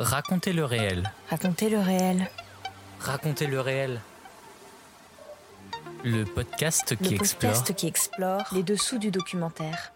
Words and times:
Racontez 0.00 0.54
le 0.54 0.64
réel. 0.64 1.12
Racontez 1.28 1.68
le 1.68 1.78
réel. 1.78 2.30
Racontez 3.00 3.46
le 3.46 3.60
réel. 3.60 4.00
Le 6.04 6.24
podcast 6.24 6.96
qui 6.96 7.10
le 7.10 7.16
explore. 7.16 7.52
podcast 7.52 7.74
qui 7.74 7.86
explore 7.86 8.44
les 8.52 8.62
dessous 8.62 8.96
du 8.96 9.10
documentaire. 9.10 9.92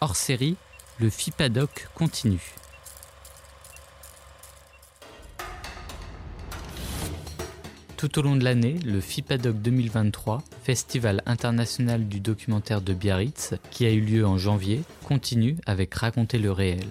Hors 0.00 0.14
série, 0.14 0.56
le 1.00 1.10
FIPADOC 1.10 1.88
continue. 1.96 2.54
Tout 7.96 8.20
au 8.20 8.22
long 8.22 8.36
de 8.36 8.44
l'année, 8.44 8.74
le 8.84 9.00
FIPADOC 9.00 9.56
2023, 9.56 10.44
Festival 10.62 11.22
international 11.26 12.06
du 12.06 12.20
documentaire 12.20 12.82
de 12.82 12.94
Biarritz, 12.94 13.54
qui 13.70 13.84
a 13.84 13.90
eu 13.90 14.00
lieu 14.00 14.24
en 14.24 14.38
janvier, 14.38 14.82
continue 15.04 15.56
avec 15.66 15.92
Raconter 15.92 16.38
le 16.38 16.52
réel. 16.52 16.86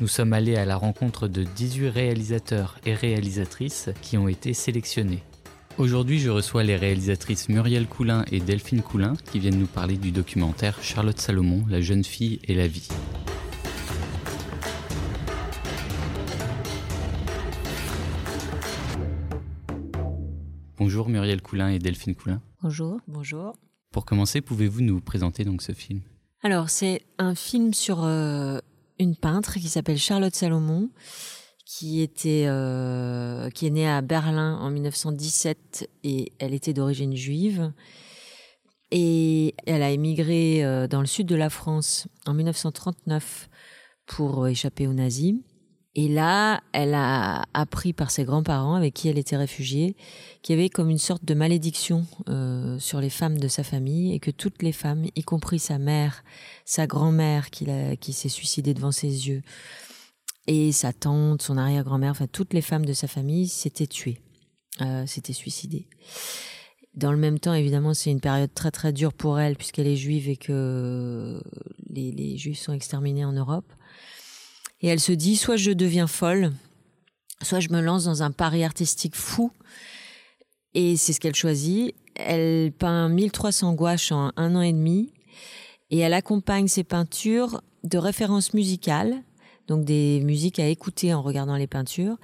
Nous 0.00 0.06
sommes 0.06 0.32
allés 0.32 0.56
à 0.56 0.64
la 0.64 0.76
rencontre 0.76 1.26
de 1.26 1.42
18 1.42 1.88
réalisateurs 1.88 2.78
et 2.86 2.94
réalisatrices 2.94 3.90
qui 4.00 4.16
ont 4.16 4.28
été 4.28 4.52
sélectionnés. 4.52 5.22
Aujourd'hui, 5.78 6.20
je 6.20 6.30
reçois 6.30 6.62
les 6.62 6.76
réalisatrices 6.76 7.48
Muriel 7.48 7.86
Coulin 7.86 8.24
et 8.30 8.40
Delphine 8.40 8.82
Coulin 8.82 9.14
qui 9.30 9.40
viennent 9.40 9.58
nous 9.58 9.66
parler 9.66 9.96
du 9.96 10.12
documentaire 10.12 10.78
Charlotte 10.80 11.20
Salomon, 11.20 11.64
la 11.68 11.80
jeune 11.80 12.04
fille 12.04 12.38
et 12.44 12.54
la 12.54 12.68
vie. 12.68 12.88
Bonjour 20.86 21.08
Muriel 21.08 21.42
Coulin 21.42 21.70
et 21.70 21.80
Delphine 21.80 22.14
Coulin. 22.14 22.40
Bonjour. 22.62 23.00
Bonjour. 23.08 23.56
Pour 23.90 24.04
commencer, 24.04 24.40
pouvez-vous 24.40 24.82
nous 24.82 25.00
présenter 25.00 25.42
donc 25.42 25.60
ce 25.60 25.72
film? 25.72 26.00
Alors, 26.44 26.70
c'est 26.70 27.02
un 27.18 27.34
film 27.34 27.74
sur 27.74 28.04
euh, 28.04 28.60
une 29.00 29.16
peintre 29.16 29.54
qui 29.54 29.68
s'appelle 29.68 29.98
Charlotte 29.98 30.32
Salomon, 30.32 30.90
qui 31.64 32.02
était, 32.02 32.44
euh, 32.46 33.50
qui 33.50 33.66
est 33.66 33.70
née 33.70 33.88
à 33.88 34.00
Berlin 34.00 34.58
en 34.60 34.70
1917 34.70 35.90
et 36.04 36.30
elle 36.38 36.54
était 36.54 36.72
d'origine 36.72 37.16
juive. 37.16 37.72
Et 38.92 39.56
elle 39.66 39.82
a 39.82 39.90
émigré 39.90 40.64
euh, 40.64 40.86
dans 40.86 41.00
le 41.00 41.08
sud 41.08 41.26
de 41.26 41.34
la 41.34 41.50
France 41.50 42.06
en 42.26 42.32
1939 42.32 43.48
pour 44.06 44.46
échapper 44.46 44.86
aux 44.86 44.92
nazis. 44.92 45.34
Et 45.98 46.08
là, 46.08 46.62
elle 46.72 46.92
a 46.92 47.46
appris 47.54 47.94
par 47.94 48.10
ses 48.10 48.24
grands-parents, 48.24 48.74
avec 48.74 48.92
qui 48.92 49.08
elle 49.08 49.16
était 49.16 49.38
réfugiée, 49.38 49.96
qu'il 50.42 50.54
y 50.54 50.58
avait 50.58 50.68
comme 50.68 50.90
une 50.90 50.98
sorte 50.98 51.24
de 51.24 51.32
malédiction 51.32 52.04
euh, 52.28 52.78
sur 52.78 53.00
les 53.00 53.08
femmes 53.08 53.38
de 53.38 53.48
sa 53.48 53.64
famille 53.64 54.12
et 54.12 54.20
que 54.20 54.30
toutes 54.30 54.62
les 54.62 54.72
femmes, 54.72 55.06
y 55.16 55.22
compris 55.22 55.58
sa 55.58 55.78
mère, 55.78 56.22
sa 56.66 56.86
grand-mère 56.86 57.48
qui, 57.48 58.12
s'est 58.12 58.28
suicidée 58.28 58.74
devant 58.74 58.92
ses 58.92 59.28
yeux, 59.28 59.40
et 60.46 60.70
sa 60.70 60.92
tante, 60.92 61.40
son 61.40 61.56
arrière-grand-mère, 61.56 62.10
enfin 62.10 62.26
toutes 62.30 62.52
les 62.52 62.60
femmes 62.60 62.84
de 62.84 62.92
sa 62.92 63.08
famille 63.08 63.48
s'étaient 63.48 63.86
tuées, 63.86 64.20
euh, 64.82 65.06
s'étaient 65.06 65.32
suicidées. 65.32 65.88
Dans 66.94 67.10
le 67.10 67.18
même 67.18 67.38
temps, 67.38 67.54
évidemment, 67.54 67.94
c'est 67.94 68.10
une 68.10 68.20
période 68.20 68.52
très 68.52 68.70
très 68.70 68.92
dure 68.92 69.14
pour 69.14 69.40
elle 69.40 69.56
puisqu'elle 69.56 69.86
est 69.86 69.96
juive 69.96 70.28
et 70.28 70.36
que 70.36 71.42
les 71.88 72.36
juifs 72.36 72.58
sont 72.58 72.74
exterminés 72.74 73.24
en 73.24 73.32
Europe. 73.32 73.72
Et 74.80 74.88
elle 74.88 75.00
se 75.00 75.12
dit, 75.12 75.36
soit 75.36 75.56
je 75.56 75.70
deviens 75.70 76.06
folle, 76.06 76.52
soit 77.42 77.60
je 77.60 77.70
me 77.70 77.80
lance 77.80 78.04
dans 78.04 78.22
un 78.22 78.30
pari 78.30 78.64
artistique 78.64 79.16
fou. 79.16 79.50
Et 80.74 80.96
c'est 80.96 81.12
ce 81.12 81.20
qu'elle 81.20 81.34
choisit. 81.34 81.94
Elle 82.14 82.72
peint 82.72 83.08
1300 83.08 83.74
gouaches 83.74 84.12
en 84.12 84.32
un 84.36 84.54
an 84.54 84.60
et 84.60 84.72
demi. 84.72 85.12
Et 85.90 85.98
elle 85.98 86.14
accompagne 86.14 86.68
ses 86.68 86.84
peintures 86.84 87.60
de 87.84 87.98
références 87.98 88.52
musicales, 88.52 89.22
donc 89.68 89.84
des 89.84 90.20
musiques 90.20 90.58
à 90.58 90.66
écouter 90.66 91.14
en 91.14 91.22
regardant 91.22 91.56
les 91.56 91.66
peintures. 91.66 92.16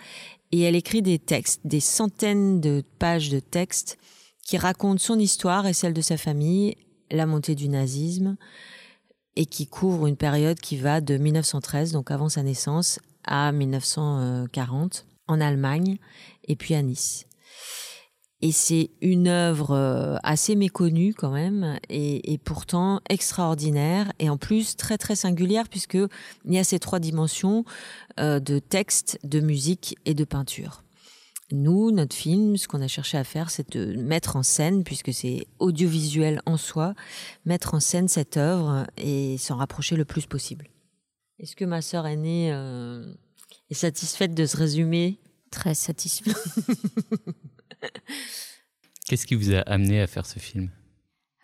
Et 0.50 0.60
elle 0.60 0.76
écrit 0.76 1.03
des 1.03 1.19
textes, 1.19 1.60
des 1.65 1.81
centaines 1.81 2.60
de 2.60 2.82
pages 2.99 3.31
de 3.31 3.41
textes 3.41 3.99
qui 4.44 4.59
racontent 4.59 4.99
son 4.99 5.19
histoire 5.19 5.66
et 5.66 5.72
celle 5.72 5.94
de 5.94 6.00
sa 6.00 6.16
famille, 6.16 6.76
la 7.10 7.26
montée 7.26 7.55
du 7.55 7.69
nazisme, 7.69 8.37
et 9.37 9.47
qui 9.47 9.66
couvre 9.66 10.06
une 10.06 10.16
période 10.16 10.60
qui 10.60 10.76
va 10.76 11.00
de 11.00 11.16
1913, 11.16 11.93
donc 11.93 12.10
avant 12.10 12.28
sa 12.28 12.43
naissance, 12.43 13.00
à 13.25 13.53
1940, 13.53 15.06
en 15.28 15.41
Allemagne, 15.41 15.98
et 16.48 16.56
puis 16.56 16.75
à 16.75 16.82
Nice. 16.82 17.26
Et 18.44 18.50
c'est 18.50 18.91
une 19.00 19.28
œuvre 19.28 19.70
euh, 19.70 20.16
assez 20.25 20.56
méconnue 20.56 21.15
quand 21.15 21.31
même, 21.31 21.78
et, 21.88 22.38
pourtant 22.44 23.00
extraordinaire, 23.09 24.12
et 24.19 24.28
en 24.28 24.37
plus 24.37 24.76
très 24.76 24.98
très 24.98 25.15
singulière, 25.15 25.69
puisque 25.69 25.94
il 25.94 26.53
y 26.53 26.59
a 26.59 26.64
ces 26.64 26.81
trois 26.81 26.99
dimensions 26.99 27.64
euh, 28.19 28.41
de 28.41 28.59
texte, 28.59 29.20
de 29.22 29.38
musique 29.38 29.97
et 30.06 30.14
de 30.14 30.25
peinture. 30.25 30.82
Nous, 31.52 31.90
notre 31.90 32.16
film, 32.16 32.56
ce 32.56 32.66
qu'on 32.66 32.80
a 32.80 32.88
cherché 32.88 33.18
à 33.18 33.24
faire, 33.24 33.50
c'est 33.50 33.76
de 33.76 33.94
mettre 33.96 34.36
en 34.36 34.42
scène, 34.42 34.84
puisque 34.84 35.12
c'est 35.12 35.46
audiovisuel 35.58 36.40
en 36.46 36.56
soi, 36.56 36.94
mettre 37.44 37.74
en 37.74 37.80
scène 37.80 38.08
cette 38.08 38.36
œuvre 38.36 38.86
et 38.96 39.36
s'en 39.38 39.56
rapprocher 39.56 39.96
le 39.96 40.04
plus 40.04 40.26
possible. 40.26 40.68
Est-ce 41.38 41.54
que 41.54 41.64
ma 41.64 41.82
sœur 41.82 42.06
aînée 42.06 42.52
euh, 42.52 43.12
est 43.70 43.74
satisfaite 43.74 44.34
de 44.34 44.46
ce 44.46 44.56
résumé? 44.56 45.18
Très 45.50 45.74
satisfait. 45.74 46.30
Qu'est-ce 49.06 49.26
qui 49.26 49.34
vous 49.34 49.52
a 49.52 49.60
amené 49.60 50.00
à 50.00 50.06
faire 50.06 50.26
ce 50.26 50.38
film? 50.38 50.70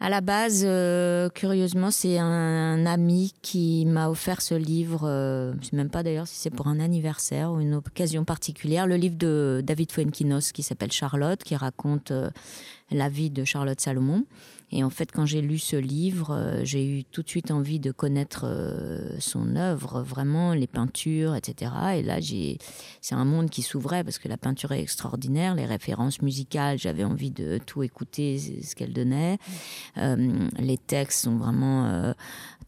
À 0.01 0.09
la 0.11 0.21
base, 0.21 0.63
euh, 0.65 1.29
curieusement, 1.29 1.91
c'est 1.91 2.19
un, 2.19 2.87
ami 2.87 3.35
qui 3.43 3.85
m'a 3.85 4.09
offert 4.09 4.41
ce 4.41 4.55
livre. 4.55 5.01
euh, 5.03 5.53
je 5.61 5.67
sais 5.67 5.77
même 5.77 5.91
pas 5.91 6.05
d'ailleurs 6.05 6.29
si 6.29 6.37
c'est 6.37 6.51
pour 6.51 6.69
un 6.69 6.79
anniversaire 6.79 7.51
ou 7.51 7.59
une 7.59 7.75
occasion 7.75 8.25
particulière. 8.25 8.87
Le 8.87 8.95
livre 8.95 9.17
de 9.19 9.61
David 9.65 9.91
Fuenquinos 9.91 10.53
qui 10.53 10.63
s'appelle 10.63 10.93
Charlotte, 10.93 11.43
qui 11.43 11.57
raconte 11.57 12.13
euh, 12.13 12.31
la 12.93 13.09
vie 13.09 13.31
de 13.31 13.45
Charlotte 13.45 13.81
Salomon. 13.81 14.25
Et 14.71 14.85
en 14.85 14.91
fait, 14.91 15.11
quand 15.13 15.25
j'ai 15.25 15.41
lu 15.41 15.59
ce 15.59 15.77
livre, 15.77 16.31
euh, 16.33 16.61
j'ai 16.65 16.85
eu 16.85 17.05
tout 17.05 17.23
de 17.23 17.29
suite 17.29 17.51
envie 17.51 17.81
de 17.81 17.91
connaître 17.91 18.43
euh, 18.45 19.17
son 19.19 19.57
œuvre, 19.57 20.03
vraiment 20.03 20.53
les 20.53 20.67
peintures, 20.67 21.35
etc. 21.35 21.73
Et 21.97 22.03
là, 22.03 22.21
j'ai, 22.21 22.59
c'est 23.01 23.15
un 23.15 23.25
monde 23.25 23.49
qui 23.49 23.63
s'ouvrait 23.63 24.05
parce 24.05 24.19
que 24.19 24.29
la 24.29 24.37
peinture 24.37 24.73
est 24.73 24.83
extraordinaire, 24.83 25.55
les 25.55 25.65
références 25.65 26.21
musicales, 26.21 26.79
j'avais 26.79 27.05
envie 27.05 27.31
de 27.31 27.59
tout 27.65 27.83
écouter, 27.83 28.39
ce 28.39 28.75
qu'elle 28.75 28.93
donnait. 28.93 29.39
Euh, 29.97 30.49
les 30.59 30.77
textes 30.79 31.25
sont 31.25 31.37
vraiment 31.37 32.15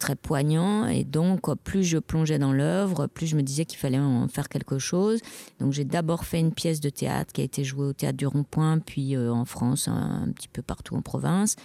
très 0.00 0.16
poignants 0.16 0.88
et 0.88 1.05
donc 1.05 1.55
plus 1.62 1.84
je 1.84 1.99
plongeais 1.99 2.38
dans 2.38 2.53
l'œuvre, 2.53 3.06
plus 3.06 3.27
je 3.27 3.37
me 3.37 3.43
disais 3.43 3.65
qu'il 3.65 3.78
fallait 3.78 3.99
en 3.99 4.27
faire 4.27 4.49
quelque 4.49 4.78
chose. 4.78 5.21
Donc 5.61 5.72
j'ai 5.72 5.84
d'abord 5.84 6.25
fait 6.25 6.41
une 6.41 6.53
pièce 6.53 6.81
de 6.81 6.91
théâtre 6.91 7.33
qui 7.33 7.43
a 7.43 7.44
été 7.44 7.62
jouée 7.62 7.87
au 7.87 7.93
théâtre 7.93 8.16
du 8.16 8.27
Rond-Point, 8.27 8.78
puis 8.81 9.15
euh, 9.15 9.33
en 9.33 9.44
France, 9.44 9.87
un, 9.87 10.28
petit 10.34 10.49
peu 10.49 10.62
partout 10.62 10.97
en 10.97 11.03
province. 11.03 11.56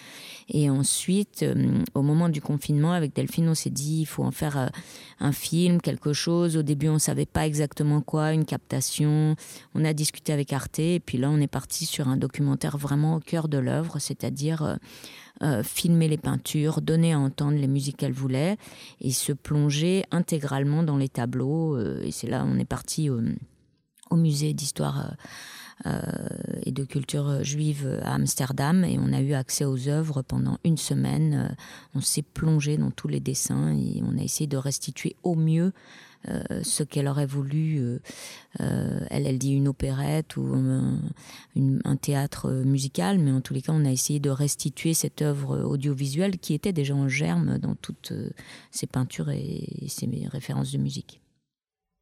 Et 0.50 0.70
ensuite, 0.70 1.44
euh, 1.44 1.82
au 1.96 2.02
moment 2.02 2.30
du 2.30 2.42
confinement, 2.42 2.92
avec 2.92 3.16
Delphine, 3.16 3.50
on 3.50 3.56
s'est 3.56 3.70
dit 3.70 4.02
il 4.02 4.06
faut 4.06 4.24
en 4.24 4.32
faire 4.32 4.58
euh, 4.58 4.68
un 5.20 5.32
film, 5.32 5.82
quelque 5.82 6.14
chose. 6.14 6.58
Au 6.58 6.62
début, 6.62 6.90
on 6.90 7.00
savait 7.00 7.26
pas 7.26 7.48
exactement 7.48 8.02
quoi, 8.02 8.34
une 8.34 8.46
captation. 8.46 9.36
On 9.74 9.86
a 9.86 9.94
discuté 9.94 10.34
avec 10.34 10.52
Arte 10.54 10.80
et 10.80 11.00
puis 11.00 11.18
là, 11.18 11.30
on 11.30 11.40
est 11.40 11.48
parti 11.48 11.86
sur 11.86 12.10
un 12.10 12.18
documentaire 12.18 12.78
vraiment 12.78 13.16
au 13.16 13.20
cœur 13.20 13.48
de 13.48 13.58
l'œuvre, 13.58 14.00
c'est-à-dire 14.00 14.78
euh, 15.42 15.46
euh, 15.46 15.64
filmer 15.64 16.08
les 16.08 16.18
peintures, 16.18 16.82
donner 16.82 17.14
à 17.14 17.20
entendre 17.20 17.58
les 17.58 17.68
musiques 17.68 17.98
qu'elle 17.98 18.14
voulait 18.14 18.58
et 19.02 19.12
se 19.12 19.34
plonger 19.34 20.04
intégralement 20.12 20.84
dans 20.84 20.98
les 20.98 21.10
tableaux. 21.10 21.76
euh, 21.78 22.02
et 22.04 22.12
c'est 22.12 22.28
là 22.28 22.46
on 22.48 22.58
est 22.58 22.66
parti 22.66 23.10
au, 23.10 23.22
au 24.10 24.16
musée 24.16 24.54
d'histoire 24.54 25.00
euh, 25.00 25.14
euh, 25.88 26.02
et 26.64 26.72
de 26.72 26.86
culture 26.86 27.44
juive 27.44 28.00
à 28.04 28.14
Amsterdam 28.16 28.86
et 28.86 28.98
on 28.98 29.12
a 29.12 29.22
eu 29.22 29.34
accès 29.34 29.66
aux 29.66 29.88
œuvres 29.90 30.22
pendant 30.22 30.58
une 30.64 30.78
semaine. 30.78 31.48
Euh, 31.52 31.56
on 31.96 32.02
s'est 32.02 32.22
plongé 32.22 32.78
dans 32.78 32.92
tous 32.92 33.08
les 33.08 33.20
dessins 33.20 33.76
et 33.76 34.02
on 34.04 34.18
a 34.18 34.22
essayé 34.22 34.48
de 34.48 34.58
restituer 34.58 35.16
au 35.24 35.36
mieux 35.36 35.74
euh, 36.30 36.64
ce 36.64 36.84
qu'elle 36.84 37.08
aurait 37.08 37.26
voulu. 37.26 37.78
euh, 37.80 38.00
euh, 38.62 39.06
elle, 39.10 39.28
elle 39.28 39.38
dit 39.38 39.52
une 39.54 39.68
opérette 39.68 40.38
ou 40.38 40.54
un, 40.56 41.96
théâtre 41.98 42.52
musical, 42.52 43.20
mais 43.20 43.32
en 43.32 43.42
tous 43.42 43.54
les 43.54 43.62
cas, 43.62 43.74
on 43.74 43.86
a 43.86 43.92
essayé 43.92 44.20
de 44.20 44.30
restituer 44.30 44.94
cette 44.94 45.22
œuvre 45.22 45.64
audiovisuelle 45.64 46.38
qui 46.38 46.54
était 46.54 46.74
déjà 46.74 46.94
en 46.94 47.08
germe 47.08 47.58
dans 47.58 47.76
toutes 47.76 48.14
ses 48.72 48.88
peintures 48.88 49.30
et, 49.30 49.88
ses 49.88 50.08
références 50.28 50.72
de 50.72 50.78
musique. 50.78 51.22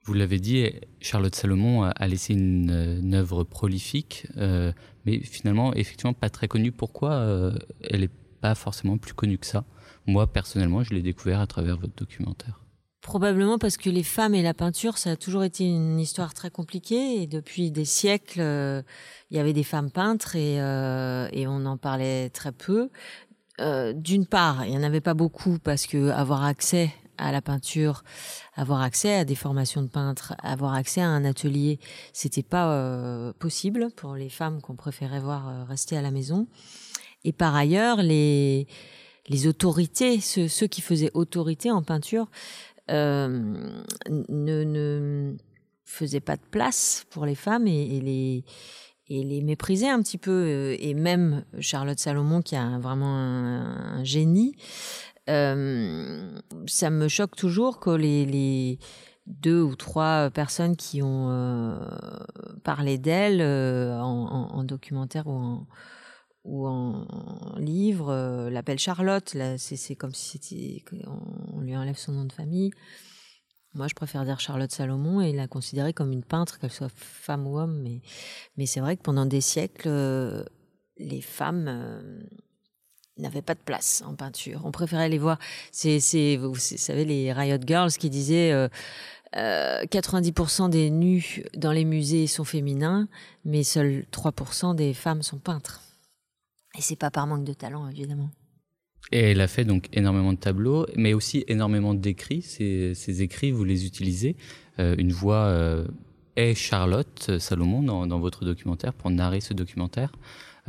Vous 0.05 0.13
l'avez 0.13 0.39
dit, 0.39 0.69
Charlotte 0.99 1.33
Salomon 1.33 1.83
a- 1.83 2.07
laissé 2.07 2.33
une, 2.33 3.13
œuvre 3.13 3.43
prolifique, 3.43 4.27
mais 4.35 5.19
finalement, 5.19 5.73
effectivement, 5.73 6.13
pas 6.13 6.29
très 6.29 6.47
connue. 6.47 6.71
Pourquoi 6.71 7.53
elle 7.81 8.01
n'est 8.01 8.09
pas 8.41 8.55
forcément 8.55 8.97
plus 8.97 9.13
connue 9.13 9.37
que 9.37 9.47
ça? 9.47 9.63
Moi, 10.05 10.27
personnellement, 10.27 10.83
je 10.83 10.93
l'ai 10.93 11.01
découvert 11.01 11.39
à 11.39 11.47
travers 11.47 11.77
votre 11.77 11.95
documentaire. 11.95 12.62
Probablement 13.03 13.57
parce 13.57 13.75
que 13.75 13.89
les 13.89 14.01
femmes 14.01 14.33
et 14.33 14.41
la 14.41 14.53
peinture, 14.53 14.97
ça 14.97 15.11
a 15.11 15.15
toujours 15.17 15.44
été 15.44 15.65
une 15.65 16.00
histoire 16.00 16.33
très 16.33 16.50
compliquée. 16.50 17.21
Et 17.21 17.27
depuis 17.27 17.69
des 17.69 17.83
siècles, 17.83 18.39
euh, 18.39 18.81
il 19.29 19.35
y 19.35 19.41
avait 19.41 19.51
des 19.51 19.65
femmes 19.65 19.91
peintres 19.91 20.38
et, 20.38 20.61
euh, 20.61 21.27
et 21.33 21.45
on 21.45 21.65
en 21.65 21.75
parlait 21.75 22.29
très 22.29 22.53
peu. 22.53 22.89
euh, 23.59 23.91
d'une 23.94 24.25
part, 24.25 24.65
il 24.65 24.71
n'y 24.71 24.77
en 24.77 24.83
avait 24.83 25.01
pas 25.01 25.13
beaucoup 25.13 25.59
parce 25.59 25.85
que 25.85 26.11
avoir 26.11 26.45
accès 26.45 26.94
à 27.17 27.33
la 27.33 27.41
peinture, 27.41 28.03
avoir 28.55 28.81
accès 28.81 29.13
à 29.13 29.25
des 29.25 29.35
formations 29.35 29.81
de 29.81 29.89
peintres, 29.89 30.33
avoir 30.41 30.73
accès 30.73 31.01
à 31.01 31.09
un 31.09 31.25
atelier, 31.25 31.79
c'était 32.13 32.41
pas 32.41 32.71
euh, 32.71 33.33
possible 33.38 33.89
pour 33.97 34.15
les 34.15 34.29
femmes 34.29 34.61
qu'on 34.61 34.75
préférait 34.75 35.19
voir 35.19 35.67
rester 35.67 35.97
à 35.97 36.01
la 36.01 36.09
maison. 36.09 36.47
Et 37.25 37.33
par 37.33 37.53
ailleurs, 37.53 38.01
les 38.01 38.65
les 39.29 39.47
autorités, 39.47 40.19
ceux, 40.19 40.47
ceux 40.47 40.67
qui 40.67 40.81
faisaient 40.81 41.11
autorité 41.13 41.71
en 41.71 41.81
peinture, 41.81 42.27
ne, 42.89 43.83
ne 44.63 45.35
faisaient 45.85 46.19
pas 46.19 46.35
de 46.35 46.45
place 46.50 47.06
pour 47.09 47.25
les 47.25 47.35
femmes 47.35 47.68
et, 47.68 48.00
les 48.01 48.44
et 49.09 49.24
les 49.24 49.41
un 49.88 50.01
petit 50.01 50.18
peu. 50.18 50.31
Euh, 50.31 50.75
et 50.80 50.94
même 50.94 51.45
Charlotte 51.59 52.00
Salomon, 52.00 52.41
qui 52.41 52.56
a 52.56 52.80
vraiment 52.80 53.15
un, 53.15 54.03
génie, 54.03 54.56
euh, 55.30 56.39
ça 56.68 56.89
me 56.89 57.07
choque 57.07 57.35
toujours 57.35 57.80
que 57.80 57.91
les, 57.91 58.80
deux 59.25 59.62
ou 59.62 59.75
trois 59.75 60.29
personnes 60.31 60.75
qui 60.75 61.01
ont 61.01 61.29
euh, 61.29 61.79
parlé 62.63 62.97
d'elle 62.97 63.39
euh, 63.41 63.97
en, 64.00 64.50
en, 64.51 64.63
documentaire 64.65 65.27
ou 65.27 65.31
en, 65.31 65.68
ou 66.44 66.68
en, 66.68 67.06
livre 67.57 68.50
l'appellent 68.50 68.79
Charlotte. 68.79 69.38
C'est 69.57 69.95
comme 69.95 70.13
si 70.13 70.39
c'était 70.39 70.83
enlève 71.77 71.97
son 71.97 72.11
nom 72.11 72.25
de 72.25 72.33
famille. 72.33 72.71
Moi, 73.73 73.87
je 73.87 73.95
préfère 73.95 74.23
dire 74.23 74.39
Charlotte 74.39 74.71
Salomon 74.71 75.21
et 75.21 75.33
la 75.33 75.47
considérer 75.47 75.93
comme 75.93 76.11
une 76.11 76.23
peintre, 76.23 76.59
qu'elle 76.59 76.71
soit 76.71 76.91
femme 76.93 77.47
ou 77.47 77.57
homme. 77.57 77.83
Mais, 78.55 78.65
c'est 78.65 78.79
vrai 78.79 78.97
que 78.97 79.01
pendant 79.01 79.25
des 79.25 79.41
siècles, 79.41 79.87
euh, 79.87 80.43
les 80.97 81.21
femmes 81.21 81.65
euh, 81.67 82.23
n'avaient 83.17 83.41
pas 83.41 83.55
de 83.55 83.59
place 83.59 84.03
en 84.05 84.15
peinture. 84.15 84.61
On 84.65 84.71
préférait 84.71 85.09
les 85.09 85.17
voir. 85.17 85.39
C'est, 85.71 86.37
vous 86.37 86.55
savez, 86.55 87.05
les 87.05 87.33
Riot 87.33 87.57
Girls 87.65 87.91
qui 87.93 88.11
disaient 88.11 88.51
euh, 88.51 89.83
90% 89.85 90.65
euh, 90.65 90.67
des 90.69 90.89
nus 90.91 91.43
dans 91.55 91.71
les 91.71 91.85
musées 91.85 92.27
sont 92.27 92.43
féminins, 92.43 93.07
mais 93.45 93.63
seuls 93.63 94.05
3% 94.11 94.75
des 94.75 94.93
femmes 94.93 95.23
sont 95.23 95.39
peintres. 95.39 95.81
Et 96.77 96.81
c'est 96.81 96.95
pas 96.95 97.11
par 97.11 97.27
manque 97.27 97.43
de 97.43 97.53
talent, 97.53 97.87
évidemment. 97.87 98.29
Et 99.11 99.19
elle 99.31 99.41
a 99.41 99.47
fait 99.47 99.65
donc 99.65 99.89
énormément 99.94 100.33
de 100.33 100.38
tableaux, 100.38 100.85
mais 100.95 101.13
aussi 101.13 101.44
énormément 101.47 101.94
d'écrits. 101.94 102.41
Ces, 102.41 103.21
écrits, 103.21 103.51
vous 103.51 103.63
les 103.63 103.85
utilisez. 103.85 104.35
Euh, 104.79 104.95
une 104.97 105.11
voix 105.11 105.45
euh, 105.45 105.85
est 106.35 106.55
Charlotte 106.55 107.38
Salomon 107.38 107.83
dans, 108.07 108.19
votre 108.19 108.45
documentaire 108.45 108.94
pour 108.94 109.11
narrer 109.11 109.41
ce 109.41 109.53
documentaire. 109.53 110.11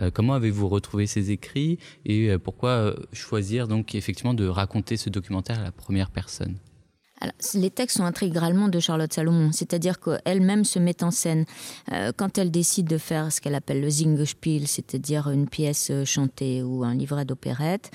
Euh, 0.03 0.11
comment 0.13 0.35
avez-vous 0.35 0.69
retrouvé 0.69 1.07
ces 1.07 1.31
écrits 1.31 1.79
et 2.05 2.37
pourquoi 2.39 2.95
choisir 3.13 3.69
donc 3.69 3.95
effectivement 3.95 4.35
de 4.35 4.47
raconter 4.47 4.97
ce 4.97 5.09
documentaire 5.09 5.61
à 5.61 5.63
la 5.63 5.73
première 5.73 6.11
personne? 6.11 6.57
Les 7.55 7.71
textes 7.71 7.99
sont 7.99 8.05
intégralement 8.05 8.69
de 8.69 8.81
Charlotte 8.81 9.13
Salomon, 9.13 9.53
c'est-à-dire 9.53 10.01
qu'elle-même 10.01 10.65
se 10.65 10.79
met 10.79 11.03
en 11.03 11.11
scène 11.11 11.45
euh, 11.93 12.13
quand 12.17 12.39
elle 12.39 12.51
décide 12.51 12.87
de 12.87 12.99
faire 12.99 13.33
ce 13.33 13.41
qu'elle 13.41 13.55
appelle 13.55 13.81
le 13.81 13.91
Zingespiel, 13.91 14.67
c'est-à-dire 14.67 15.31
une 15.31 15.49
pièce 15.49 15.89
euh, 15.91 16.05
chantée 16.05 16.63
ou 16.63 16.85
un 16.85 16.95
livret 16.95 17.25
d'opérette. 17.25 17.91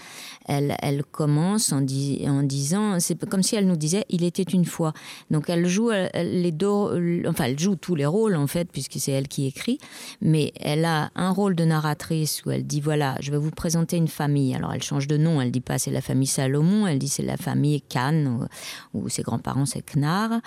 Elle, 0.47 0.75
commence 1.11 1.71
en, 1.71 1.81
dis, 1.81 2.25
en 2.27 2.43
disant, 2.43 2.99
c'est 2.99 3.23
comme 3.25 3.43
si 3.43 3.55
elle 3.55 3.67
nous 3.67 3.75
disait, 3.75 4.05
il 4.09 4.23
était 4.23 4.43
une 4.43 4.65
fois. 4.65 4.93
Donc 5.29 5.49
elle 5.49 5.67
joue 5.67 5.91
les 5.91 6.51
deux, 6.51 7.27
enfin 7.27 7.45
elle 7.45 7.59
joue 7.59 7.75
tous 7.75 7.95
les 7.95 8.05
rôles 8.05 8.35
en 8.35 8.47
fait, 8.47 8.71
puisque 8.71 8.93
c'est 8.97 9.11
elle 9.11 9.27
qui 9.27 9.45
écrit, 9.45 9.77
mais 10.21 10.51
elle 10.59 10.85
a 10.85 11.11
un 11.15 11.29
rôle 11.29 11.55
de 11.55 11.65
narratrice 11.65 12.43
où 12.45 12.51
elle 12.51 12.65
dit 12.65 12.81
voilà, 12.81 13.15
je 13.19 13.31
vais 13.31 13.37
vous 13.37 13.51
présenter 13.51 13.97
une 13.97 14.07
famille. 14.07 14.55
Alors 14.55 14.73
elle 14.73 14.83
change 14.83 15.07
de 15.07 15.17
nom, 15.17 15.41
elle 15.41 15.51
dit 15.51 15.61
pas 15.61 15.77
c'est 15.77 15.91
la 15.91 16.01
famille 16.01 16.27
Salomon, 16.27 16.87
elle 16.87 16.99
dit 16.99 17.09
c'est 17.09 17.23
la 17.23 17.37
famille 17.37 17.81
Cannes 17.81 18.47
ou, 18.93 18.99
ou 18.99 19.09
grands-parents, 19.24 19.66
c'est 19.66 19.81
Knarr. 19.81 20.42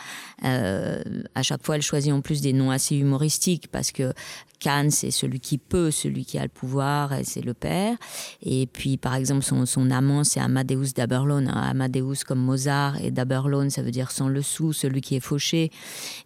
Euh, 0.44 1.02
à 1.34 1.42
chaque 1.42 1.64
fois, 1.64 1.76
elle 1.76 1.82
choisit 1.82 2.12
en 2.12 2.20
plus 2.20 2.40
des 2.40 2.52
noms 2.52 2.70
assez 2.70 2.96
humoristiques 2.96 3.68
parce 3.70 3.92
que 3.92 4.12
Khan, 4.62 4.88
c'est 4.90 5.10
celui 5.10 5.40
qui 5.40 5.58
peut, 5.58 5.90
celui 5.90 6.24
qui 6.24 6.38
a 6.38 6.42
le 6.42 6.48
pouvoir, 6.48 7.12
et 7.12 7.24
c'est 7.24 7.40
le 7.40 7.54
père. 7.54 7.96
Et 8.42 8.66
puis, 8.66 8.96
par 8.96 9.14
exemple, 9.14 9.42
son, 9.42 9.90
amant, 9.90 10.24
c'est 10.24 10.40
Amadeus 10.40 10.92
d'Aberlone. 10.94 11.48
Hein. 11.48 11.68
Amadeus 11.70 12.24
comme 12.26 12.38
Mozart, 12.38 13.02
et 13.02 13.10
d'Aberlone, 13.10 13.70
ça 13.70 13.82
veut 13.82 13.90
dire 13.90 14.10
sans 14.10 14.28
le 14.28 14.40
sou, 14.40 14.72
celui 14.72 15.00
qui 15.00 15.16
est 15.16 15.20
fauché. 15.20 15.70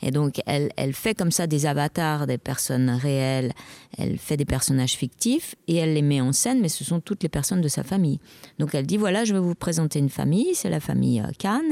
Et 0.03 0.11
donc, 0.11 0.41
elle, 0.47 0.71
fait 0.93 1.15
comme 1.15 1.31
ça 1.31 1.47
des 1.47 1.67
avatars 1.67 2.27
des 2.27 2.39
personnes 2.39 2.91
réelles. 2.91 3.53
Elle 3.97 4.19
fait 4.19 4.37
des 4.37 4.45
personnages 4.45 4.95
fictifs 4.95 5.55
et 5.67 5.77
elle 5.77 5.95
les 5.95 6.03
met 6.03 6.21
en 6.21 6.33
scène, 6.33 6.61
mais 6.61 6.69
ce 6.69 6.85
sont 6.85 7.01
toutes 7.01 7.23
les 7.23 7.29
personnes 7.29 7.61
de 7.61 7.69
sa 7.69 7.83
famille. 7.83 8.21
Donc, 8.59 8.75
elle 8.75 8.87
dit, 8.87 8.99
voilà, 8.99 9.25
je 9.25 9.33
vais 9.33 9.41
vous 9.41 9.55
présenter 9.55 9.99
une 9.99 10.11
famille, 10.11 10.55
c'est 10.55 10.71
la 10.71 10.81
famille 10.81 11.21
euh, 11.21 11.31
Khan. 11.39 11.63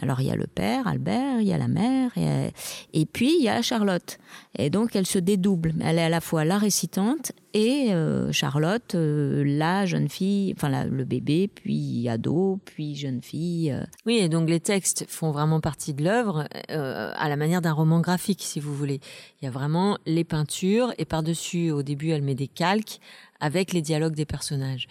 Alors, 0.00 0.20
il 0.20 0.28
y 0.28 0.30
a 0.30 0.36
le 0.36 0.46
père, 0.46 0.86
Albert, 0.86 1.40
il 1.40 1.48
y 1.48 1.52
a 1.52 1.58
la 1.58 1.68
mère, 1.68 2.10
et, 2.16 3.06
puis 3.06 3.34
il 3.38 3.44
y 3.44 3.48
a 3.48 3.60
Charlotte. 3.62 4.18
Et 4.56 4.70
donc, 4.70 4.94
elle 4.94 5.06
se 5.06 5.18
dédouble. 5.18 5.74
Elle 5.80 5.98
est 5.98 6.11
la 6.12 6.20
fois 6.20 6.44
la 6.44 6.58
récitante 6.58 7.32
et 7.54 7.94
euh, 7.94 8.30
Charlotte, 8.32 8.94
euh, 8.94 9.42
la 9.46 9.86
jeune 9.86 10.10
fille, 10.10 10.52
enfin 10.54 10.84
le 10.84 11.04
bébé, 11.04 11.48
puis 11.48 12.06
ado, 12.06 12.60
puis 12.66 12.94
jeune 12.94 13.22
fille. 13.22 13.72
Euh. 13.72 13.82
Oui, 14.04 14.18
et 14.18 14.28
donc 14.28 14.50
les 14.50 14.60
textes 14.60 15.06
font 15.08 15.30
vraiment 15.30 15.60
partie 15.60 15.94
de 15.94 16.04
l'œuvre 16.04 16.46
à 16.68 17.28
la 17.30 17.36
manière 17.36 17.62
d'un 17.62 17.72
roman 17.72 18.00
graphique, 18.00 18.42
si 18.42 18.60
vous 18.60 18.74
voulez. 18.74 19.00
Il 19.40 19.46
y 19.46 19.48
a 19.48 19.50
vraiment 19.50 19.96
les 20.04 20.24
peintures 20.24 20.92
et 20.98 21.06
par-dessus, 21.06 21.70
au 21.70 21.82
début, 21.82 22.10
elle 22.10 22.22
met 22.22 22.34
des 22.34 22.48
calques 22.48 23.00
avec 23.40 23.72
les 23.72 23.80
dialogues 23.80 24.14
des 24.14 24.26
personnages. 24.26 24.88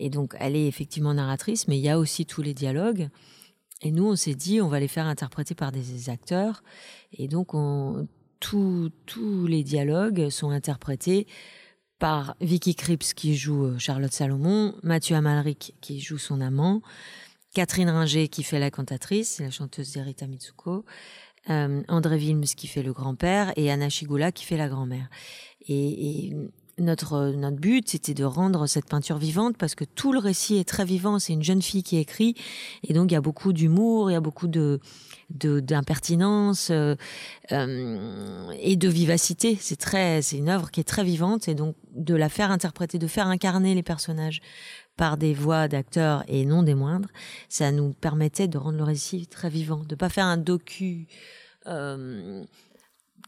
Et 0.00 0.10
donc, 0.10 0.34
elle 0.40 0.56
est 0.56 0.66
effectivement 0.66 1.14
narratrice, 1.14 1.68
mais 1.68 1.78
il 1.78 1.82
y 1.82 1.88
a 1.88 1.98
aussi 1.98 2.26
tous 2.26 2.42
les 2.42 2.54
dialogues. 2.54 3.08
Et 3.82 3.92
nous, 3.92 4.08
on 4.08 4.16
s'est 4.16 4.34
dit, 4.34 4.60
on 4.60 4.68
va 4.68 4.80
les 4.80 4.88
faire 4.88 5.06
interpréter 5.06 5.54
par 5.54 5.70
des 5.70 6.10
acteurs. 6.10 6.64
Et 7.12 7.28
donc, 7.28 7.54
on, 7.54 8.08
tous 8.40 9.46
les 9.46 9.62
dialogues 9.62 10.28
sont 10.30 10.50
interprétés 10.50 11.26
par 11.98 12.36
Vicky 12.40 12.74
Krieps 12.74 13.14
qui 13.14 13.36
joue 13.36 13.66
euh, 13.66 13.78
Charlotte 13.78 14.12
Salomon, 14.12 14.74
Mathieu 14.82 15.16
Amalric 15.16 15.74
qui 15.80 16.00
joue 16.00 16.18
son 16.18 16.40
amant, 16.40 16.82
Catherine 17.54 17.88
Ringer 17.88 18.28
qui 18.28 18.42
fait 18.42 18.58
la 18.58 18.70
cantatrice, 18.70 19.40
la 19.40 19.50
chanteuse 19.50 19.92
d'Erita 19.92 20.26
Mitsuko, 20.26 20.84
euh, 21.48 21.82
André 21.88 22.18
Wilms 22.18 22.44
qui 22.44 22.66
fait 22.66 22.82
le 22.82 22.92
grand-père 22.92 23.52
et 23.56 23.70
Anna 23.70 23.88
Shigula 23.88 24.30
qui 24.32 24.44
fait 24.44 24.58
la 24.58 24.68
grand-mère. 24.68 25.08
Et 25.68 26.32
notre 26.78 27.32
notre 27.32 27.56
but 27.56 27.88
c'était 27.88 28.14
de 28.14 28.24
rendre 28.24 28.66
cette 28.66 28.86
peinture 28.86 29.16
vivante 29.18 29.56
parce 29.56 29.74
que 29.74 29.84
tout 29.84 30.12
le 30.12 30.18
récit 30.18 30.56
est 30.56 30.68
très 30.68 30.84
vivant. 30.84 31.18
C'est 31.18 31.32
une 31.32 31.42
jeune 31.42 31.62
fille 31.62 31.82
qui 31.82 31.96
écrit. 31.96 32.34
Et 32.86 32.92
donc 32.92 33.10
il 33.10 33.14
y 33.14 33.16
a 33.16 33.20
beaucoup 33.20 33.52
d'humour 33.52 34.10
il 34.10 34.14
y 34.14 34.16
a 34.16 34.20
beaucoup 34.20 34.48
de 34.48 34.80
d'impertinence 35.30 36.68
euh, 36.70 36.94
euh, 37.50 38.50
et 38.60 38.76
de 38.76 38.88
vivacité. 38.88 39.56
C'est 39.60 39.76
très 39.76 40.22
c'est 40.22 40.36
une 40.36 40.48
œuvre 40.48 40.70
qui 40.70 40.80
est 40.80 40.84
très 40.84 41.04
vivante. 41.04 41.48
Et 41.48 41.54
donc 41.54 41.76
de 41.92 42.14
la 42.14 42.28
faire 42.28 42.50
interpréter 42.50 42.98
de 42.98 43.06
faire 43.06 43.26
incarner 43.26 43.74
les 43.74 43.82
personnages 43.82 44.40
par 44.96 45.16
des 45.16 45.34
voix 45.34 45.68
d'acteurs 45.68 46.24
et 46.28 46.44
non 46.44 46.62
des 46.62 46.74
moindres 46.74 47.08
ça 47.48 47.70
nous 47.70 47.92
permettait 47.92 48.48
de 48.48 48.56
rendre 48.56 48.78
le 48.78 48.84
récit 48.84 49.26
très 49.26 49.50
vivant 49.50 49.82
de 49.86 49.94
pas 49.94 50.08
faire 50.08 50.24
un 50.24 50.38
docu 50.38 51.06
euh, 51.66 52.44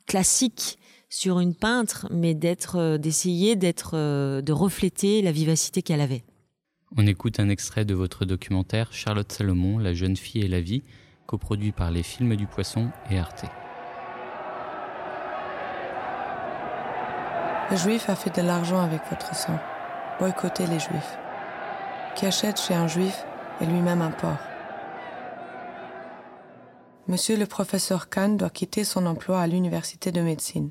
classique 0.06 0.78
sur 1.08 1.40
une 1.40 1.54
peintre, 1.54 2.06
mais 2.10 2.34
d'être, 2.34 2.76
euh, 2.76 2.98
d'essayer 2.98 3.56
d'être, 3.56 3.92
euh, 3.94 4.42
de 4.42 4.52
refléter 4.52 5.22
la 5.22 5.32
vivacité 5.32 5.82
qu'elle 5.82 6.00
avait. 6.00 6.24
On 6.96 7.06
écoute 7.06 7.40
un 7.40 7.48
extrait 7.48 7.84
de 7.84 7.94
votre 7.94 8.24
documentaire 8.24 8.92
Charlotte 8.92 9.30
Salomon, 9.30 9.78
La 9.78 9.94
jeune 9.94 10.16
fille 10.16 10.42
et 10.42 10.48
la 10.48 10.60
vie, 10.60 10.82
coproduit 11.26 11.72
par 11.72 11.90
les 11.90 12.02
Films 12.02 12.36
du 12.36 12.46
Poisson 12.46 12.90
et 13.10 13.18
Arte. 13.18 13.44
Le 17.70 17.76
juif 17.76 18.08
a 18.08 18.14
fait 18.14 18.34
de 18.40 18.46
l'argent 18.46 18.80
avec 18.80 19.02
votre 19.10 19.34
sang. 19.34 19.58
Boycottez 20.18 20.66
les 20.66 20.78
juifs. 20.78 21.18
Qui 22.16 22.24
achète 22.24 22.58
chez 22.58 22.74
un 22.74 22.88
juif 22.88 23.24
est 23.60 23.66
lui-même 23.66 24.00
un 24.00 24.10
porc. 24.10 24.38
Monsieur 27.08 27.36
le 27.36 27.46
professeur 27.46 28.08
Kahn 28.08 28.38
doit 28.38 28.50
quitter 28.50 28.84
son 28.84 29.04
emploi 29.04 29.40
à 29.40 29.46
l'université 29.46 30.12
de 30.12 30.22
médecine. 30.22 30.70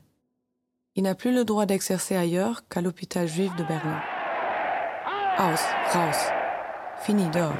Il 0.97 1.03
n'a 1.03 1.13
plus 1.13 1.31
le 1.31 1.45
droit 1.45 1.67
d'exercer 1.67 2.15
ailleurs 2.15 2.63
qu'à 2.69 2.81
l'hôpital 2.81 3.27
juif 3.27 3.55
de 3.55 3.63
Berlin. 3.63 4.01
Aus, 5.37 5.61
raus. 5.93 6.31
Fini 7.03 7.29
dehors. 7.29 7.53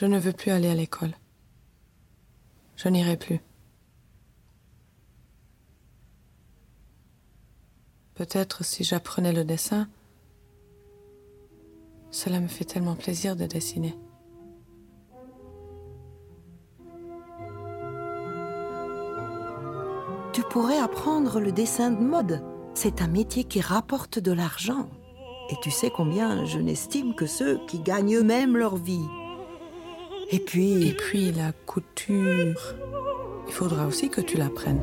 Je 0.00 0.06
ne 0.06 0.16
veux 0.16 0.32
plus 0.32 0.52
aller 0.52 0.68
à 0.68 0.76
l'école. 0.76 1.10
Je 2.76 2.88
n'irai 2.88 3.16
plus. 3.16 3.40
Peut-être 8.14 8.64
si 8.64 8.84
j'apprenais 8.84 9.32
le 9.32 9.42
dessin, 9.42 9.88
cela 12.12 12.38
me 12.38 12.46
fait 12.46 12.64
tellement 12.64 12.94
plaisir 12.94 13.34
de 13.34 13.46
dessiner. 13.46 13.98
Tu 20.32 20.42
pourrais 20.42 20.78
apprendre 20.78 21.40
le 21.40 21.50
dessin 21.50 21.90
de 21.90 22.00
mode. 22.00 22.44
C'est 22.74 23.02
un 23.02 23.08
métier 23.08 23.42
qui 23.42 23.60
rapporte 23.60 24.20
de 24.20 24.30
l'argent. 24.30 24.88
Et 25.50 25.56
tu 25.60 25.72
sais 25.72 25.90
combien 25.90 26.44
je 26.44 26.60
n'estime 26.60 27.16
que 27.16 27.26
ceux 27.26 27.58
qui 27.66 27.80
gagnent 27.80 28.14
eux-mêmes 28.14 28.56
leur 28.56 28.76
vie. 28.76 29.08
Et 30.30 30.38
puis... 30.38 30.94
Puis 30.96 31.32
la 31.32 31.52
couture. 31.66 32.74
Il 33.46 33.52
faudra 33.52 33.86
aussi 33.86 34.10
que 34.10 34.20
tu 34.20 34.36
l'apprennes. 34.36 34.82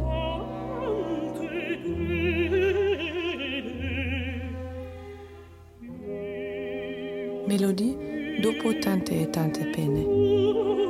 Mélodie, 7.48 7.96
dopo 8.42 8.74
tante 8.74 9.12
e 9.12 9.26
tante 9.28 9.64
pene? 9.72 10.85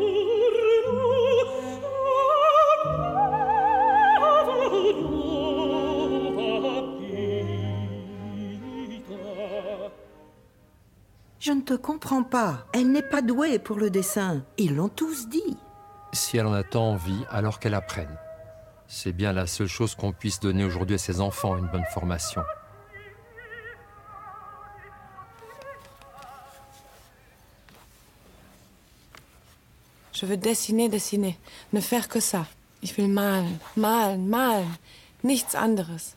Te 11.65 11.73
comprends 11.73 12.23
pas. 12.23 12.65
Elle 12.73 12.91
n'est 12.91 13.01
pas 13.01 13.21
douée 13.21 13.59
pour 13.59 13.77
le 13.77 13.89
dessin. 13.89 14.43
Ils 14.57 14.75
l'ont 14.75 14.89
tous 14.89 15.27
dit. 15.27 15.57
Si 16.13 16.37
elle 16.37 16.45
en 16.45 16.53
a 16.53 16.63
tant 16.63 16.91
envie, 16.91 17.25
alors 17.29 17.59
qu'elle 17.59 17.73
apprenne. 17.73 18.15
C'est 18.87 19.11
bien 19.11 19.33
la 19.33 19.47
seule 19.47 19.67
chose 19.67 19.95
qu'on 19.95 20.13
puisse 20.13 20.39
donner 20.39 20.63
aujourd'hui 20.63 20.95
à 20.95 20.99
ses 20.99 21.19
enfants, 21.19 21.57
une 21.57 21.67
bonne 21.67 21.85
formation. 21.91 22.43
Je 30.13 30.25
veux 30.25 30.37
dessiner, 30.37 30.87
dessiner. 30.87 31.37
Ne 31.73 31.81
faire 31.81 32.07
que 32.07 32.19
ça. 32.19 32.45
Ich 32.81 32.95
will 32.97 33.09
malen, 33.09 33.57
malen, 33.75 34.25
malen. 34.27 34.69
Nichts 35.23 35.55
anderes. 35.55 36.15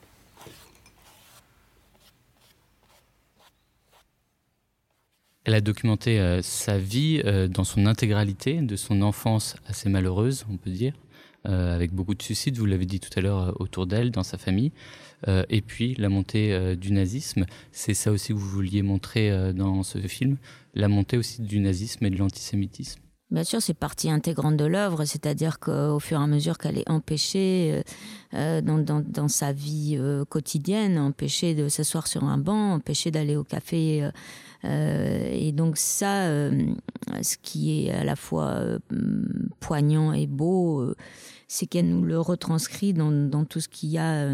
Elle 5.49 5.55
a 5.55 5.61
documenté 5.61 6.19
euh, 6.19 6.43
sa 6.43 6.77
vie 6.77 7.23
euh, 7.25 7.47
dans 7.47 7.63
son 7.63 7.87
intégralité, 7.87 8.61
de 8.61 8.75
son 8.75 9.01
enfance 9.01 9.55
assez 9.65 9.89
malheureuse, 9.89 10.45
on 10.47 10.57
peut 10.57 10.69
dire, 10.69 10.93
euh, 11.47 11.73
avec 11.73 11.91
beaucoup 11.91 12.13
de 12.13 12.21
suicides, 12.21 12.55
vous 12.59 12.67
l'avez 12.67 12.85
dit 12.85 12.99
tout 12.99 13.09
à 13.15 13.21
l'heure, 13.21 13.59
autour 13.59 13.87
d'elle, 13.87 14.11
dans 14.11 14.21
sa 14.21 14.37
famille. 14.37 14.71
Et 15.49 15.61
puis 15.61 15.95
la 15.95 16.07
montée 16.07 16.77
du 16.77 16.91
nazisme, 16.91 17.47
c'est 17.71 17.95
ça 17.95 18.11
aussi 18.11 18.31
que 18.31 18.37
vous 18.37 18.47
vouliez 18.47 18.83
montrer 18.83 19.53
dans 19.53 19.81
ce 19.81 19.97
film, 19.97 20.37
la 20.75 20.87
montée 20.87 21.17
aussi 21.17 21.41
du 21.41 21.59
nazisme 21.59 22.05
et 22.05 22.09
de 22.11 22.15
l'antisémitisme. 22.15 23.01
Bien 23.31 23.43
sûr, 23.43 23.61
c'est 23.61 23.75
partie 23.75 24.09
intégrante 24.09 24.57
de 24.57 24.65
l'œuvre, 24.65 25.05
c'est-à-dire 25.05 25.59
qu'au 25.59 25.99
fur 25.99 26.19
et 26.19 26.23
à 26.23 26.25
mesure 26.25 26.57
qu'elle 26.57 26.79
est 26.79 26.89
empêchée 26.89 27.73
euh, 27.75 27.81
euh, 28.33 28.61
dans, 28.61 28.79
dans, 28.79 29.01
dans 29.07 29.27
sa 29.27 29.53
vie 29.53 29.97
euh, 29.99 30.25
quotidienne, 30.25 30.97
empêchée 30.97 31.53
de 31.53 31.69
s'asseoir 31.69 32.07
sur 32.07 32.23
un 32.23 32.39
banc, 32.39 32.73
empêchée 32.73 33.11
d'aller 33.11 33.35
au 33.35 33.43
café. 33.43 34.03
euh, 34.03 34.11
euh, 34.65 35.29
et 35.31 35.51
donc 35.51 35.77
ça, 35.77 36.23
euh, 36.23 36.73
ce 37.21 37.37
qui 37.41 37.85
est 37.87 37.91
à 37.91 38.03
la 38.03 38.15
fois 38.15 38.61
poignant 39.59 40.11
et 40.11 40.25
beau, 40.25 40.93
c'est 41.47 41.67
qu'elle 41.67 41.87
nous 41.87 42.03
le 42.03 42.19
retranscrit 42.19 42.93
dans, 42.93 43.11
dans 43.11 43.45
tout 43.45 43.59
ce 43.59 43.69
qu'il 43.69 43.89
y 43.89 43.99
a 43.99 44.33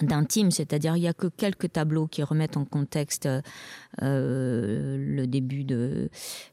d'intime, 0.00 0.50
c'est-à-dire 0.50 0.96
il 0.96 1.00
n'y 1.00 1.08
a 1.08 1.12
que 1.12 1.26
quelques 1.26 1.72
tableaux 1.72 2.06
qui 2.06 2.22
remettent 2.22 2.56
en 2.56 2.64
contexte 2.64 3.28
euh, 4.02 4.96
le 4.98 5.26
début 5.26 5.64
de, 5.64 6.10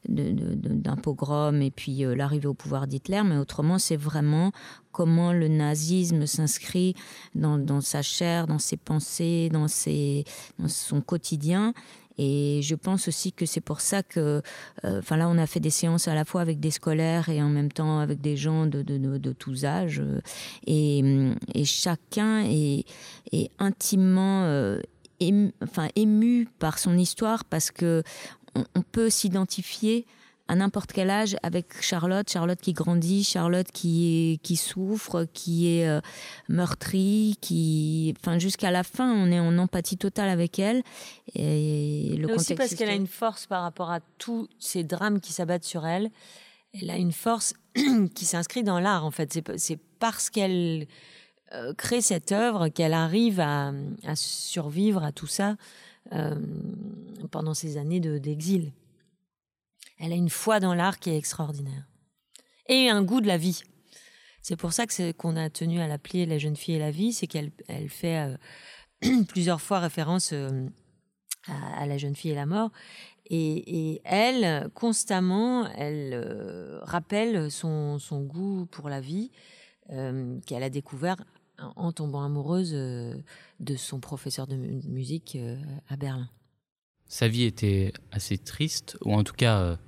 d'un 0.08 0.96
pogrom 0.96 1.62
et 1.62 1.70
puis 1.70 2.04
euh, 2.04 2.14
l'arrivée 2.14 2.46
au 2.46 2.54
pouvoir 2.54 2.86
d'Hitler, 2.86 3.22
mais 3.24 3.36
autrement 3.36 3.78
c'est 3.78 3.96
vraiment 3.96 4.52
comment 4.92 5.32
le 5.32 5.48
nazisme 5.48 6.26
s'inscrit 6.26 6.94
dans, 7.34 7.58
dans 7.58 7.80
sa 7.80 8.02
chair, 8.02 8.46
dans 8.46 8.58
ses 8.58 8.76
pensées, 8.76 9.48
dans, 9.52 9.68
ses, 9.68 10.24
dans 10.58 10.68
son 10.68 11.00
quotidien. 11.00 11.72
Et 12.18 12.60
je 12.62 12.74
pense 12.74 13.08
aussi 13.08 13.32
que 13.32 13.46
c'est 13.46 13.60
pour 13.60 13.80
ça 13.80 14.02
que, 14.02 14.42
euh, 14.84 14.98
enfin 14.98 15.16
là, 15.16 15.28
on 15.28 15.38
a 15.38 15.46
fait 15.46 15.60
des 15.60 15.70
séances 15.70 16.08
à 16.08 16.14
la 16.14 16.24
fois 16.24 16.40
avec 16.42 16.60
des 16.60 16.70
scolaires 16.70 17.28
et 17.28 17.42
en 17.42 17.48
même 17.48 17.72
temps 17.72 17.98
avec 17.98 18.20
des 18.20 18.36
gens 18.36 18.66
de, 18.66 18.82
de, 18.82 19.32
tous 19.32 19.64
âges. 19.64 20.00
euh, 20.00 20.20
Et, 20.66 21.00
hum, 21.02 21.34
et 21.54 21.64
chacun 21.64 22.44
est, 22.44 22.84
est 23.32 23.50
intimement 23.58 24.44
euh, 24.44 24.80
ému, 25.20 25.52
enfin, 25.62 25.88
ému 25.96 26.48
par 26.58 26.78
son 26.78 26.98
histoire 26.98 27.44
parce 27.44 27.70
que 27.70 28.02
on, 28.54 28.64
on 28.74 28.82
peut 28.82 29.10
s'identifier 29.10 30.06
à 30.50 30.56
n'importe 30.56 30.90
quel 30.92 31.10
âge 31.10 31.36
avec 31.44 31.80
Charlotte, 31.80 32.28
Charlotte 32.28 32.60
qui 32.60 32.72
grandit, 32.72 33.22
Charlotte 33.22 33.68
qui 33.72 34.32
est, 34.32 34.36
qui 34.42 34.56
souffre, 34.56 35.24
qui 35.32 35.68
est 35.68 35.86
euh, 35.88 36.00
meurtrie, 36.48 37.36
qui, 37.40 38.12
enfin 38.18 38.38
jusqu'à 38.40 38.72
la 38.72 38.82
fin, 38.82 39.12
on 39.12 39.30
est 39.30 39.38
en 39.38 39.56
empathie 39.58 39.96
totale 39.96 40.28
avec 40.28 40.58
elle. 40.58 40.82
Et 41.36 42.16
le 42.18 42.26
aussi 42.34 42.54
parce 42.56 42.74
qu'elle 42.74 42.90
a 42.90 42.94
une 42.94 43.06
force 43.06 43.46
par 43.46 43.62
rapport 43.62 43.90
à 43.92 44.00
tous 44.18 44.48
ces 44.58 44.82
drames 44.82 45.20
qui 45.20 45.32
s'abattent 45.32 45.64
sur 45.64 45.86
elle. 45.86 46.10
Elle 46.74 46.90
a 46.90 46.96
une 46.96 47.12
force 47.12 47.54
qui 48.14 48.24
s'inscrit 48.24 48.64
dans 48.64 48.80
l'art, 48.80 49.04
en 49.04 49.10
fait. 49.12 49.38
C'est 49.56 49.78
parce 50.00 50.30
qu'elle 50.30 50.86
euh, 51.52 51.74
crée 51.74 52.00
cette 52.00 52.32
œuvre 52.32 52.68
qu'elle 52.68 52.92
arrive 52.94 53.38
à, 53.38 53.72
à 54.04 54.16
survivre 54.16 55.04
à 55.04 55.12
tout 55.12 55.26
ça 55.28 55.56
euh, 56.12 56.34
pendant 57.30 57.54
ces 57.54 57.76
années 57.76 58.00
de- 58.00 58.18
d'exil. 58.18 58.72
Elle 60.00 60.12
a 60.12 60.16
une 60.16 60.30
foi 60.30 60.60
dans 60.60 60.74
l'art 60.74 60.98
qui 60.98 61.10
est 61.10 61.16
extraordinaire. 61.16 61.84
Et 62.68 62.88
un 62.88 63.02
goût 63.02 63.20
de 63.20 63.26
la 63.26 63.36
vie. 63.36 63.62
C'est 64.42 64.56
pour 64.56 64.72
ça 64.72 64.86
que 64.86 65.12
qu'on 65.12 65.36
a 65.36 65.50
tenu 65.50 65.80
à 65.80 65.86
l'appeler 65.86 66.24
La 66.24 66.38
jeune 66.38 66.56
fille 66.56 66.76
et 66.76 66.78
la 66.78 66.90
vie, 66.90 67.12
c'est 67.12 67.26
qu'elle 67.26 67.52
elle 67.68 67.90
fait 67.90 68.36
euh, 69.04 69.24
plusieurs 69.28 69.60
fois 69.60 69.78
référence 69.80 70.30
euh, 70.32 70.66
à, 71.46 71.86
la 71.86 71.98
jeune 71.98 72.16
fille 72.16 72.30
et 72.30 72.34
la 72.34 72.46
mort. 72.46 72.70
Et, 73.32 74.00
elle, 74.04 74.70
constamment, 74.70 75.68
elle 75.76 76.14
euh, 76.14 76.80
rappelle 76.82 77.48
son, 77.48 78.00
son 78.00 78.22
goût 78.22 78.66
pour 78.66 78.88
la 78.88 79.00
vie 79.00 79.30
qu'elle 80.46 80.62
a 80.62 80.70
découvert 80.70 81.16
en, 81.58 81.90
tombant 81.90 82.22
amoureuse 82.22 82.72
de 82.72 83.76
son 83.76 83.98
professeur 83.98 84.46
de 84.46 84.54
mu- 84.54 84.80
musique 84.86 85.36
à 85.88 85.96
Berlin. 85.96 86.30
Sa 87.06 87.26
vie 87.26 87.42
était 87.42 87.92
assez 88.12 88.38
triste, 88.38 88.96
ou 89.04 89.14
en 89.14 89.24
tout 89.24 89.32
cas, 89.32 89.78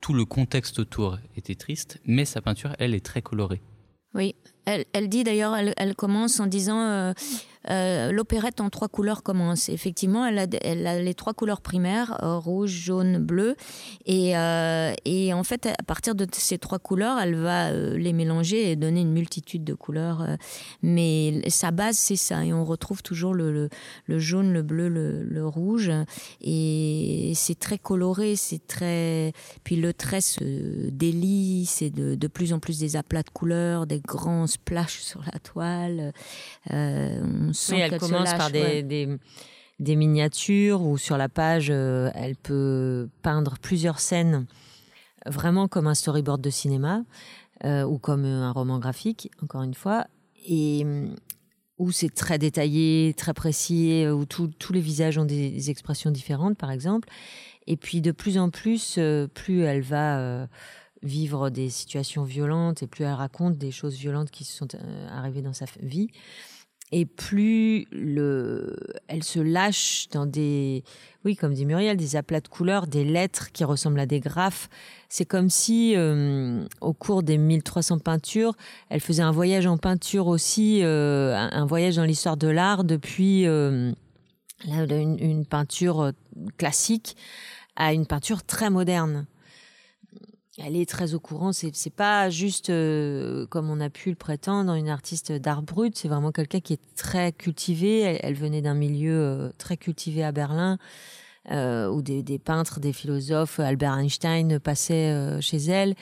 tout 0.00 0.12
le 0.12 0.24
contexte 0.24 0.78
autour 0.78 1.18
était 1.36 1.54
triste, 1.54 2.00
mais 2.04 2.24
sa 2.24 2.40
peinture, 2.40 2.74
elle, 2.78 2.94
est 2.94 3.04
très 3.04 3.22
colorée. 3.22 3.60
Oui, 4.14 4.34
elle, 4.92 5.08
dit 5.08 5.24
d'ailleurs, 5.24 5.56
elle, 5.56 5.94
commence 5.94 6.40
en 6.40 6.46
disant 6.46 6.80
euh, 6.80 7.12
euh, 7.68 8.10
l'opérette 8.12 8.60
en 8.60 8.70
trois 8.70 8.88
couleurs 8.88 9.22
commence. 9.22 9.68
Effectivement, 9.68 10.24
elle 10.26 10.38
a, 10.38 11.00
les 11.00 11.14
trois 11.14 11.34
couleurs 11.34 11.60
primaires 11.60 12.22
euh, 12.22 12.38
rouge, 12.38 12.70
jaune, 12.70 13.18
bleu, 13.18 13.56
et, 14.06 14.34
en 14.36 15.44
fait, 15.44 15.66
à 15.66 15.82
partir 15.84 16.14
de 16.14 16.26
ces 16.32 16.58
trois 16.58 16.78
couleurs, 16.78 17.18
elle 17.18 17.36
va 17.36 17.72
les 17.72 18.12
mélanger 18.12 18.70
et 18.70 18.76
donner 18.76 19.02
une 19.02 19.12
multitude 19.12 19.64
de 19.64 19.74
couleurs. 19.74 20.26
mais 20.82 21.42
sa 21.48 21.70
base, 21.70 21.96
c'est 21.96 22.16
ça, 22.16 22.44
et 22.44 22.52
on 22.52 22.64
retrouve 22.64 23.02
toujours 23.02 23.34
le, 23.34 23.68
jaune, 24.08 24.52
le 24.52 24.62
bleu, 24.62 24.88
le, 24.88 25.22
le 25.22 25.46
rouge, 25.46 25.90
et 26.40 27.32
c'est 27.34 27.58
très 27.58 27.78
coloré, 27.78 28.36
c'est 28.36 28.66
très. 28.66 29.32
Puis 29.64 29.76
le 29.76 29.92
trait 29.92 30.20
se 30.20 30.88
délie, 30.90 31.66
c'est 31.66 31.90
de, 31.90 32.14
de 32.14 32.26
plus 32.26 32.52
en 32.52 32.58
plus 32.58 32.78
des 32.78 32.96
aplats 32.96 33.22
de 33.22 33.30
couleurs, 33.30 33.86
des 33.86 34.00
grands 34.00 34.46
splashes 34.60 35.00
sur 35.00 35.22
la 35.32 35.38
toile. 35.38 36.12
Euh, 36.72 37.20
on 37.48 37.52
sent 37.52 37.74
Oui, 37.74 37.80
elle 37.80 37.98
commence 37.98 38.24
lâche, 38.28 38.38
par 38.38 38.50
des, 38.50 38.60
ouais. 38.62 38.82
des, 38.82 39.08
des 39.78 39.96
miniatures 39.96 40.82
où 40.82 40.98
sur 40.98 41.16
la 41.16 41.28
page, 41.28 41.68
euh, 41.70 42.10
elle 42.14 42.36
peut 42.36 43.08
peindre 43.22 43.56
plusieurs 43.60 43.98
scènes 44.00 44.46
vraiment 45.26 45.68
comme 45.68 45.86
un 45.86 45.94
storyboard 45.94 46.40
de 46.40 46.50
cinéma 46.50 47.02
euh, 47.64 47.84
ou 47.84 47.98
comme 47.98 48.24
un 48.24 48.52
roman 48.52 48.78
graphique, 48.78 49.30
encore 49.42 49.62
une 49.62 49.74
fois, 49.74 50.06
et 50.46 50.86
où 51.78 51.92
c'est 51.92 52.14
très 52.14 52.38
détaillé, 52.38 53.14
très 53.16 53.34
précis, 53.34 54.06
où 54.08 54.24
tout- 54.26 54.52
tous 54.58 54.72
les 54.72 54.80
visages 54.80 55.18
ont 55.18 55.24
des, 55.26 55.50
des 55.50 55.70
expressions 55.70 56.10
différentes, 56.10 56.56
par 56.56 56.70
exemple. 56.70 57.08
Et 57.66 57.76
puis 57.76 58.00
de 58.00 58.12
plus 58.12 58.38
en 58.38 58.50
plus, 58.50 58.98
plus 59.34 59.62
elle 59.62 59.82
va 59.82 60.46
vivre 61.02 61.50
des 61.50 61.70
situations 61.70 62.24
violentes 62.24 62.82
et 62.82 62.86
plus 62.86 63.04
elle 63.04 63.12
raconte 63.12 63.56
des 63.56 63.70
choses 63.70 63.94
violentes 63.94 64.30
qui 64.30 64.44
sont 64.44 64.68
euh, 64.74 65.08
arrivées 65.10 65.42
dans 65.42 65.52
sa 65.52 65.66
vie, 65.80 66.08
et 66.92 67.06
plus 67.06 67.86
le, 67.92 68.76
elle 69.06 69.22
se 69.22 69.38
lâche 69.38 70.08
dans 70.10 70.26
des, 70.26 70.82
oui, 71.24 71.36
comme 71.36 71.54
dit 71.54 71.64
Muriel, 71.64 71.96
des 71.96 72.16
aplats 72.16 72.40
de 72.40 72.48
couleurs, 72.48 72.88
des 72.88 73.04
lettres 73.04 73.52
qui 73.52 73.62
ressemblent 73.62 74.00
à 74.00 74.06
des 74.06 74.18
graphes. 74.18 74.68
C'est 75.08 75.24
comme 75.24 75.50
si, 75.50 75.94
euh, 75.96 76.64
au 76.80 76.92
cours 76.92 77.22
des 77.22 77.38
1300 77.38 78.00
peintures, 78.00 78.54
elle 78.88 78.98
faisait 78.98 79.22
un 79.22 79.30
voyage 79.30 79.66
en 79.66 79.78
peinture 79.78 80.26
aussi, 80.26 80.80
euh, 80.82 81.36
un 81.36 81.64
voyage 81.64 81.94
dans 81.94 82.04
l'histoire 82.04 82.36
de 82.36 82.48
l'art 82.48 82.82
depuis 82.82 83.44
une, 83.44 83.94
peinture 85.48 86.10
classique 86.58 87.16
à 87.76 87.92
une 87.92 88.04
peinture 88.04 88.42
très 88.42 88.68
moderne 88.68 89.26
elle 90.58 90.76
est 90.76 90.88
très 90.88 91.14
au 91.14 91.20
courant. 91.20 91.52
C'est 91.52 91.74
c'est 91.74 91.94
pas 91.94 92.28
juste 92.30 92.70
euh, 92.70 93.46
comme 93.46 93.70
on 93.70 93.80
a 93.80 93.90
pu 93.90 94.10
le 94.10 94.16
prétendre 94.16 94.74
une 94.74 94.88
artiste 94.88 95.32
d'art 95.32 95.62
brut. 95.62 95.96
C'est 95.96 96.08
vraiment 96.08 96.32
quelqu'un 96.32 96.60
qui 96.60 96.72
est 96.74 96.94
très 96.96 97.32
cultivé. 97.32 98.18
Elle, 98.22 98.34
venait 98.34 98.62
d'un 98.62 98.74
milieu 98.74 99.14
euh, 99.14 99.50
très 99.58 99.76
cultivé 99.76 100.24
à 100.24 100.32
Berlin. 100.32 100.78
Euh, 101.50 101.88
où 101.88 102.02
des, 102.02 102.22
des, 102.22 102.38
peintres, 102.38 102.80
des 102.80 102.92
philosophes, 102.92 103.60
Albert 103.60 103.96
Einstein 103.98 104.60
passait 104.60 105.40
chez 105.40 105.56
elle. 105.56 105.94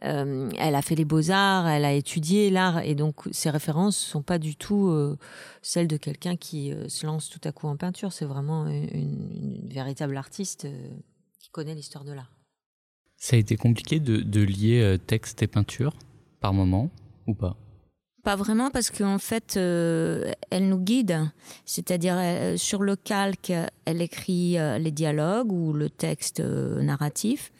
elle 0.00 0.74
a 0.74 0.82
fait 0.82 0.96
les 0.96 1.04
beaux-arts, 1.04 1.68
elle 1.68 1.84
a 1.84 1.92
étudié 1.92 2.50
l'art, 2.50 2.80
et 2.80 2.96
donc 2.96 3.22
ses 3.30 3.50
références 3.50 3.96
sont 3.96 4.22
pas 4.22 4.38
du 4.38 4.56
tout 4.56 5.16
celles 5.62 5.86
de 5.86 5.96
quelqu'un 5.96 6.34
qui 6.34 6.74
se 6.88 7.06
lance 7.06 7.28
tout 7.28 7.40
à 7.44 7.52
coup 7.52 7.68
en 7.68 7.76
peinture. 7.76 8.12
C'est 8.12 8.24
vraiment 8.24 8.66
une 8.66 9.68
véritable 9.72 10.16
artiste 10.16 10.66
qui 11.38 11.50
connaît 11.50 11.76
l'histoire 11.76 12.04
de 12.04 12.12
l'art. 12.12 12.39
Ça 13.22 13.36
a 13.36 13.38
été 13.38 13.56
compliqué 13.58 14.00
de, 14.00 14.40
lier 14.40 14.80
euh, 14.80 14.96
texte 14.96 15.42
et 15.42 15.46
peinture 15.46 15.92
par 16.40 16.54
moment 16.54 16.90
ou 17.26 17.34
pas? 17.34 17.54
Pas 18.24 18.34
vraiment 18.34 18.70
parce 18.70 18.90
qu'en 18.90 19.18
fait, 19.18 19.58
euh, 19.58 20.32
elle 20.50 20.70
nous 20.70 20.78
guide. 20.78 21.30
C'est-à-dire, 21.66 22.16
euh, 22.16 22.56
sur 22.56 22.82
le 22.82 22.96
calque, 22.96 23.52
elle 23.84 24.00
écrit 24.00 24.56
les 24.78 24.90
dialogues 24.90 25.52
ou 25.52 25.74
le 25.74 25.90
texte 25.90 26.40
narratif 26.40 27.52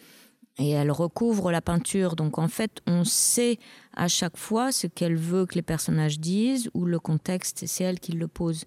et 0.59 0.71
elle 0.71 0.90
recouvre 0.90 1.52
la 1.52 1.61
peinture. 1.61 2.17
Donc 2.17 2.38
en 2.38 2.49
fait, 2.49 2.81
on 2.87 3.05
sait 3.05 3.59
à 3.95 4.09
chaque 4.09 4.38
fois 4.38 4.73
ce 4.73 4.87
qu'elle 4.87 5.17
veut 5.17 5.45
que 5.45 5.57
les 5.57 5.62
personnages 5.62 6.21
disent 6.21 6.71
ou 6.73 6.87
le 6.87 6.99
contexte, 6.99 7.64
c'est 7.67 7.85
elle 7.85 8.00
qui 8.00 8.12
le 8.12 8.29
pose. 8.29 8.64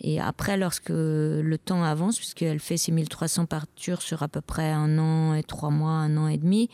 Et 0.00 0.20
après, 0.20 0.56
lorsque 0.56 0.90
le 0.90 1.56
temps 1.56 1.82
avance, 1.82 2.18
puisqu'elle 2.18 2.60
fait 2.60 2.76
ses 2.76 2.92
1300 2.92 3.46
partures 3.46 4.02
sur 4.02 4.22
à 4.22 4.28
peu 4.28 4.42
près 4.42 4.70
un 4.70 4.98
an 4.98 5.34
et 5.34 5.42
trois 5.42 5.70
mois, 5.70 5.90
un 5.90 6.16
an 6.18 6.28
et 6.28 6.36
demi, 6.36 6.68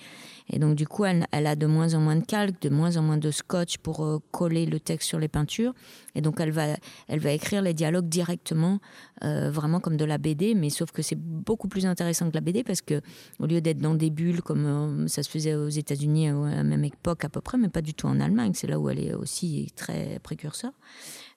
et 0.50 0.58
donc 0.58 0.74
du 0.74 0.86
coup, 0.86 1.04
elle, 1.04 1.26
a 1.32 1.56
de 1.56 1.66
moins 1.66 1.94
en 1.94 2.00
moins 2.00 2.16
de 2.16 2.24
calque, 2.24 2.60
de 2.62 2.68
moins 2.68 2.96
en 2.96 3.02
moins 3.02 3.16
de 3.16 3.30
scotch 3.30 3.78
pour 3.78 4.04
euh, 4.04 4.18
coller 4.30 4.66
le 4.66 4.80
texte 4.80 5.08
sur 5.08 5.18
les 5.18 5.28
peintures. 5.28 5.72
Et 6.14 6.20
donc 6.20 6.40
elle 6.40 6.50
va, 6.50 6.76
écrire 7.08 7.62
les 7.62 7.74
dialogues 7.74 8.08
directement, 8.08 8.80
euh, 9.24 9.50
vraiment 9.50 9.80
comme 9.80 9.96
de 9.96 10.04
la 10.04 10.18
BD, 10.18 10.54
mais 10.54 10.68
sauf 10.68 10.90
que 10.90 11.00
c'est 11.00 11.18
beaucoup 11.18 11.68
plus 11.68 11.86
intéressant 11.86 12.28
que 12.28 12.34
la 12.34 12.40
BD 12.40 12.64
parce 12.64 12.82
que 12.82 13.00
au 13.38 13.46
lieu 13.46 13.60
d'être 13.60 13.78
dans 13.78 13.94
des 13.94 14.10
bulles 14.10 14.42
comme 14.42 14.66
euh, 14.66 15.08
ça 15.08 15.22
se 15.22 15.30
faisait 15.30 15.54
aux 15.54 15.68
États-Unis 15.68 16.28
à 16.28 16.56
la 16.56 16.64
même 16.64 16.84
époque 16.84 17.24
à 17.24 17.28
peu 17.28 17.40
près, 17.40 17.56
mais 17.56 17.68
pas 17.68 17.82
du 17.82 17.94
tout 17.94 18.06
en 18.06 18.20
Allemagne, 18.20 18.52
c'est 18.54 18.66
là 18.66 18.78
où 18.78 18.90
elle 18.90 19.00
est 19.00 19.14
aussi 19.14 19.72
très 19.74 20.18
précurseur. 20.22 20.72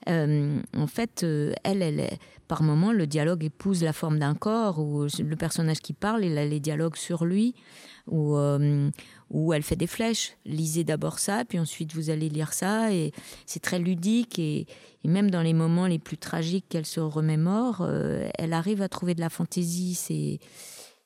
Euh, 0.08 0.62
en 0.76 0.88
fait, 0.88 1.24
euh, 1.24 1.54
elle, 1.64 2.10
par 2.48 2.64
moment, 2.64 2.92
le 2.92 3.08
dialogue 3.08 3.44
épouse 3.44 3.84
la 3.84 3.94
forme 3.94 4.20
d'un 4.20 4.36
corps, 4.36 4.80
où 4.80 5.04
le 5.04 5.36
personnage 5.36 5.80
qui 5.80 5.94
parle, 5.94 6.26
il 6.26 6.38
a 6.38 6.46
les 6.46 6.60
dialogues 6.60 6.96
sur 6.96 7.26
lui, 7.26 7.56
où, 8.08 8.36
euh, 8.36 8.90
où 9.30 9.54
elle 9.54 9.64
fait 9.64 9.76
des 9.76 9.88
flèches. 9.88 10.38
Lisez 10.46 10.84
d'abord 10.84 11.20
ça, 11.20 11.44
puis 11.46 11.60
ensuite 11.60 11.94
vous 11.94 12.10
allez 12.10 12.30
lire 12.30 12.54
ça, 12.54 12.94
et 12.94 13.12
c'est 13.46 13.62
très 13.62 13.80
ludique, 13.80 14.40
et, 14.40 14.68
même 15.04 15.30
dans 15.30 15.44
les 15.44 15.54
moments 15.54 15.86
les 15.86 16.00
plus 16.00 16.18
tragiques 16.18 16.66
qu'elle 16.68 16.86
se 16.86 17.00
remémore, 17.00 17.88
elle 18.40 18.54
arrive 18.54 18.82
à 18.82 18.90
trouver 18.90 19.14
de 19.14 19.22
la 19.22 19.30
fantaisie. 19.30 19.94
C'est 19.94 20.40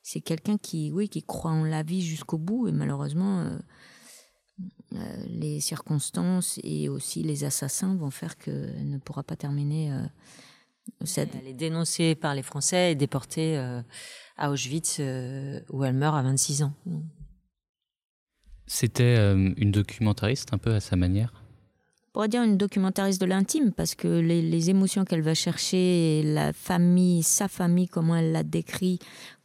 c'est 0.02 0.22
quelqu'un 0.22 0.56
qui, 0.56 0.90
oui, 0.90 1.10
qui 1.10 1.22
croit 1.22 1.50
en 1.50 1.64
la 1.64 1.82
vie 1.82 2.00
jusqu'au 2.00 2.38
bout, 2.38 2.66
et 2.66 2.72
malheureusement 2.72 3.44
les 5.28 5.60
circonstances 5.60 6.58
et 6.62 6.88
aussi 6.88 7.22
les 7.22 7.44
assassins 7.44 7.94
vont 7.94 8.10
faire 8.10 8.36
qu'elle 8.36 8.88
ne 8.88 8.98
pourra 8.98 9.22
pas 9.22 9.36
terminer. 9.36 9.92
Euh, 9.92 10.02
cette... 11.04 11.34
Elle 11.34 11.48
est 11.48 11.54
dénoncée 11.54 12.14
par 12.14 12.34
les 12.34 12.42
Français 12.42 12.92
et 12.92 12.94
déportée 12.94 13.56
euh, 13.56 13.82
à 14.36 14.50
Auschwitz 14.50 14.98
où 15.70 15.84
elle 15.84 15.94
meurt 15.94 16.16
à 16.16 16.22
26 16.22 16.62
ans. 16.62 16.74
C'était 18.66 19.16
une 19.16 19.70
documentariste 19.72 20.52
un 20.52 20.58
peu 20.58 20.74
à 20.74 20.80
sa 20.80 20.96
manière? 20.96 21.32
On 22.10 22.12
pourrait 22.14 22.28
dire 22.28 22.42
une 22.42 22.56
documentariste 22.56 23.20
de 23.20 23.26
l'intime 23.26 23.70
parce 23.70 23.94
que 23.94 24.08
les, 24.08 24.42
les 24.42 24.70
émotions 24.70 25.04
qu'elle 25.04 25.22
va 25.22 25.34
chercher, 25.34 26.22
la 26.24 26.52
famille, 26.52 27.22
sa 27.22 27.46
famille, 27.46 27.86
comment 27.86 28.16
elle 28.16 28.32
la 28.32 28.42
décrit, 28.42 28.98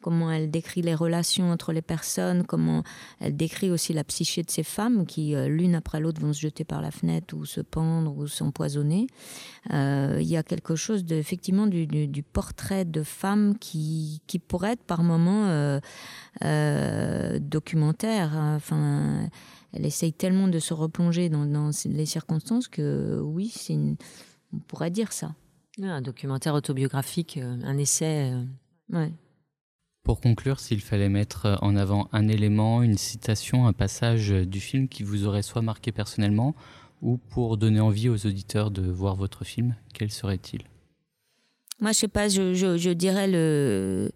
comment 0.06 0.30
elle 0.30 0.52
décrit 0.52 0.84
les 0.84 0.94
relations 0.94 1.50
entre 1.50 1.74
les 1.74 1.82
personnes, 1.82 2.46
comment 2.46 2.84
elle 3.20 3.36
décrit 3.36 3.72
aussi 3.72 3.92
la 3.92 4.04
psyché 4.04 4.44
de 4.44 4.52
ces 4.52 4.62
femmes 4.62 5.08
qui, 5.08 5.34
euh, 5.34 5.48
l'une 5.48 5.74
après 5.74 6.00
l'autre, 6.00 6.22
vont 6.22 6.32
se 6.32 6.42
jeter 6.42 6.64
par 6.64 6.80
la 6.80 6.92
fenêtre 6.92 7.36
ou 7.36 7.44
se 7.44 7.60
pendre 7.60 8.16
ou 8.16 8.28
s'empoisonner. 8.28 9.08
Euh, 9.74 10.20
il 10.22 10.28
y 10.28 10.38
a 10.38 10.44
quelque 10.44 10.76
chose 10.76 11.06
de, 11.06 11.16
effectivement 11.16 11.66
du, 11.66 11.88
du, 11.88 12.22
portrait 12.22 12.86
de 12.86 13.02
femmes 13.02 13.58
qui, 13.58 14.22
qui 14.28 14.38
pourrait 14.38 14.74
être 14.74 14.84
par 14.84 15.02
moments 15.02 15.48
euh, 16.44 17.40
documentaire. 17.40 18.34
Enfin, 18.36 19.28
elle 19.74 19.88
essaye 19.88 20.14
tellement 20.14 20.48
de 20.48 20.60
se 20.60 20.76
replonger 20.76 21.30
dans, 21.30 21.48
dans 21.48 21.72
les 21.86 22.06
circonstances 22.06 22.68
que 22.68 23.20
oui, 23.24 23.52
on 24.54 24.60
pourrait 24.68 24.92
dire 24.92 25.12
ça. 25.12 25.34
Un 25.82 26.04
documentaire 26.04 26.54
autobiographique, 26.54 27.40
un 27.40 27.78
essai. 27.80 28.32
Ouais. 28.92 29.12
Pour 30.06 30.22
conclure, 30.22 30.60
s'il 30.60 30.82
fallait 30.82 31.10
mettre 31.10 31.58
en 31.64 31.76
avant 31.76 32.10
un 32.12 32.28
élément, 32.28 32.84
une 32.84 32.96
citation, 32.96 33.66
un 33.66 33.74
passage 33.74 34.30
du 34.30 34.60
film 34.60 34.88
qui 34.88 35.02
vous 35.02 35.26
aurait 35.26 35.42
soit 35.42 35.64
marqué 35.64 35.92
personnellement 35.92 36.56
ou 37.02 37.18
pour 37.18 37.58
donner 37.58 37.80
envie 37.80 38.08
aux 38.08 38.28
auditeurs 38.28 38.70
de 38.70 38.84
voir 38.84 39.16
votre 39.16 39.44
film, 39.44 39.76
quel 39.96 40.12
serait-il? 40.12 40.62
Moi, 41.80 41.92
je 41.92 41.98
sais 41.98 42.08
pas, 42.08 42.28
je, 42.28 42.94
dirais 42.94 44.12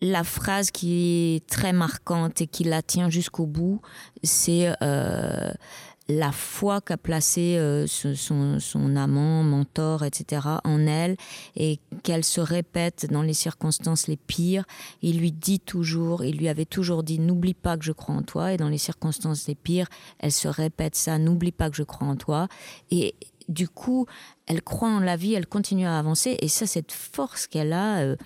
la 0.00 0.22
phrase 0.22 0.70
qui 0.70 1.34
est 1.34 1.48
très 1.48 1.72
marquante 1.72 2.40
et 2.40 2.46
qui 2.46 2.62
la 2.62 2.82
tient 2.82 3.10
jusqu'au 3.10 3.46
bout, 3.46 3.80
c'est 4.22 4.72
euh, 4.80 5.52
la 6.18 6.32
foi 6.32 6.80
qu'a 6.80 6.96
placée 6.96 7.56
euh, 7.56 7.86
son, 7.86 8.96
amant, 8.96 9.42
mentor, 9.42 10.04
etc. 10.04 10.46
en 10.64 10.86
elle 10.86 11.16
et 11.56 11.78
qu'elle 12.02 12.24
se 12.24 12.40
répète 12.40 13.06
dans 13.10 13.22
les 13.22 13.34
circonstances 13.34 14.06
les 14.08 14.16
pires. 14.16 14.64
Il 15.00 15.18
lui 15.18 15.32
dit 15.32 15.60
toujours, 15.60 16.24
il 16.24 16.36
lui 16.36 16.48
avait 16.48 16.64
toujours 16.64 17.02
dit, 17.02 17.18
n'oublie 17.18 17.54
pas 17.54 17.76
que 17.76 17.84
je 17.84 17.92
crois 17.92 18.14
en 18.14 18.22
toi. 18.22 18.52
Et 18.52 18.56
dans 18.56 18.68
les 18.68 18.78
circonstances 18.78 19.46
les 19.48 19.54
pires, 19.54 19.88
elle 20.18 20.32
se 20.32 20.48
répète 20.48 20.96
ça, 20.96 21.18
n'oublie 21.18 21.52
pas 21.52 21.70
que 21.70 21.76
je 21.76 21.82
crois 21.82 22.06
en 22.06 22.16
toi. 22.16 22.48
Et 22.90 23.14
du 23.48 23.68
coup, 23.68 24.06
elle 24.46 24.62
croit 24.62 24.90
en 24.90 25.00
la 25.00 25.16
vie, 25.16 25.34
elle 25.34 25.46
continue 25.46 25.86
à 25.86 25.98
avancer. 25.98 26.36
Et 26.40 26.48
ça, 26.48 26.66
cette 26.66 26.92
force 26.92 27.46
qu'elle 27.46 27.72
a. 27.72 28.00
Euh, 28.00 28.16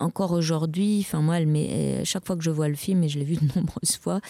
encore 0.00 0.32
aujourd'hui, 0.32 0.98
enfin 1.06 1.20
moi, 1.20 1.38
met, 1.44 2.04
chaque 2.04 2.26
fois 2.26 2.36
que 2.36 2.42
je 2.42 2.50
vois 2.50 2.68
le 2.68 2.74
film, 2.74 3.04
et 3.04 3.08
je 3.08 3.20
l'ai 3.20 3.24
vu 3.24 3.36
de 3.36 3.46
nombreuses 3.56 3.96
fois, 4.00 4.20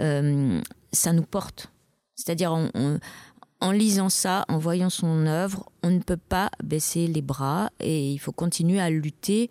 euh, 0.00 0.60
ça 0.92 1.12
nous 1.12 1.24
porte 1.24 1.72
c'est-à-dire 2.16 2.52
en 3.60 3.70
lisant 3.70 4.08
ça, 4.08 4.44
en 4.48 4.58
voyant 4.58 4.90
son 4.90 5.26
œuvre, 5.26 5.70
on 5.82 5.90
ne 5.90 6.00
peut 6.00 6.18
pas 6.18 6.50
baisser 6.62 7.06
les 7.06 7.22
bras 7.22 7.70
et 7.80 8.10
il 8.12 8.18
faut 8.18 8.32
continuer 8.32 8.80
à 8.80 8.90
lutter 8.90 9.50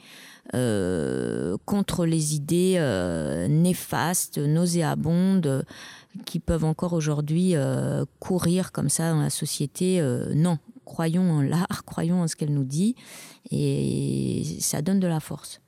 euh, 0.53 1.57
contre 1.65 2.05
les 2.05 2.35
idées 2.35 2.75
euh, 2.77 3.47
néfastes, 3.47 4.37
nauséabondes 4.37 5.65
qui 6.25 6.39
peuvent 6.39 6.65
encore 6.65 6.93
aujourd'hui 6.93 7.55
euh, 7.55 8.05
courir 8.19 8.71
comme 8.71 8.89
ça 8.89 9.11
dans 9.11 9.21
la 9.21 9.31
société. 9.31 10.01
non, 10.35 10.59
croyons 10.85 11.31
en 11.31 11.41
l'art, 11.41 11.83
croyons 11.85 12.21
en 12.21 12.27
ce 12.27 12.35
qu'elle 12.35 12.53
nous 12.53 12.63
dit 12.63 12.95
et 13.51 14.43
ça 14.59 14.81
donne 14.81 14.99
de 14.99 15.07
la 15.07 15.19
force. 15.19 15.61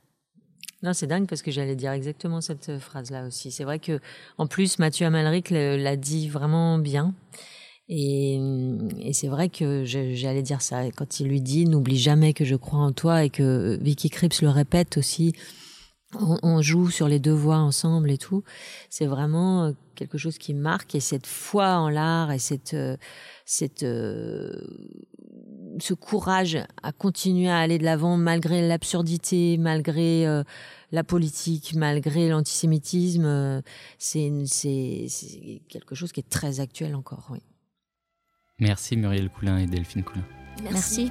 Non, 0.82 0.92
c'est 0.92 1.08
dingue 1.08 1.26
parce 1.26 1.42
que 1.42 1.50
j'allais 1.50 1.74
dire 1.74 1.92
exactement 1.92 2.40
cette 2.40 2.68
euh, 2.68 2.78
phrase-là 2.78 3.26
aussi. 3.26 3.50
C'est 3.50 3.64
vrai 3.64 3.78
que, 3.80 4.00
en 4.38 4.46
plus, 4.46 4.78
Mathieu 4.78 5.06
Amalric 5.06 5.50
l'a 5.50 5.96
dit 5.96 6.28
vraiment 6.28 6.78
bien. 6.78 7.14
Et, 7.88 8.38
et 9.00 9.12
c'est 9.12 9.28
vrai 9.28 9.48
que 9.48 9.84
j'allais 9.84 10.42
dire 10.42 10.60
ça. 10.60 10.90
Quand 10.92 11.20
il 11.20 11.28
lui 11.28 11.40
dit 11.40 11.64
n'oublie 11.64 11.98
jamais 11.98 12.34
que 12.34 12.44
je 12.44 12.54
crois 12.54 12.80
en 12.80 12.92
toi 12.92 13.24
et 13.24 13.30
que 13.30 13.78
Vicky 13.80 14.10
Cripps 14.10 14.42
le 14.42 14.50
répète 14.50 14.98
aussi, 14.98 15.32
on, 16.14 16.38
on, 16.42 16.62
joue 16.62 16.90
sur 16.90 17.08
les 17.08 17.18
deux 17.18 17.32
voix 17.32 17.56
ensemble 17.56 18.10
et 18.10 18.18
tout. 18.18 18.44
C'est 18.90 19.06
vraiment 19.06 19.64
euh, 19.64 19.72
quelque 19.94 20.18
chose 20.18 20.38
qui 20.38 20.54
marque 20.54 20.94
et 20.94 21.00
cette 21.00 21.26
foi 21.26 21.76
en 21.76 21.88
l'art 21.88 22.30
et 22.30 22.38
cette, 22.38 22.74
euh, 22.74 22.96
cette, 23.44 23.84
ce 25.80 25.94
courage 25.94 26.58
à 26.82 26.92
continuer 26.92 27.48
à 27.48 27.58
aller 27.58 27.78
de 27.78 27.84
l'avant 27.84 28.16
malgré 28.16 28.66
l'absurdité, 28.66 29.56
malgré 29.58 30.26
euh, 30.26 30.42
la 30.92 31.04
politique, 31.04 31.74
malgré 31.74 32.28
l'antisémitisme, 32.28 33.24
euh, 33.24 33.60
c'est 33.98 34.30
quelque 35.68 35.94
chose 35.94 36.12
qui 36.12 36.20
est 36.20 36.28
très 36.28 36.60
actuel 36.60 36.94
encore. 36.94 37.28
Oui. 37.30 37.40
Merci 38.58 38.96
Muriel 38.96 39.30
Coulin 39.30 39.58
et 39.58 39.66
Delphine 39.66 40.02
Coulin. 40.02 40.24
Merci. 40.62 41.10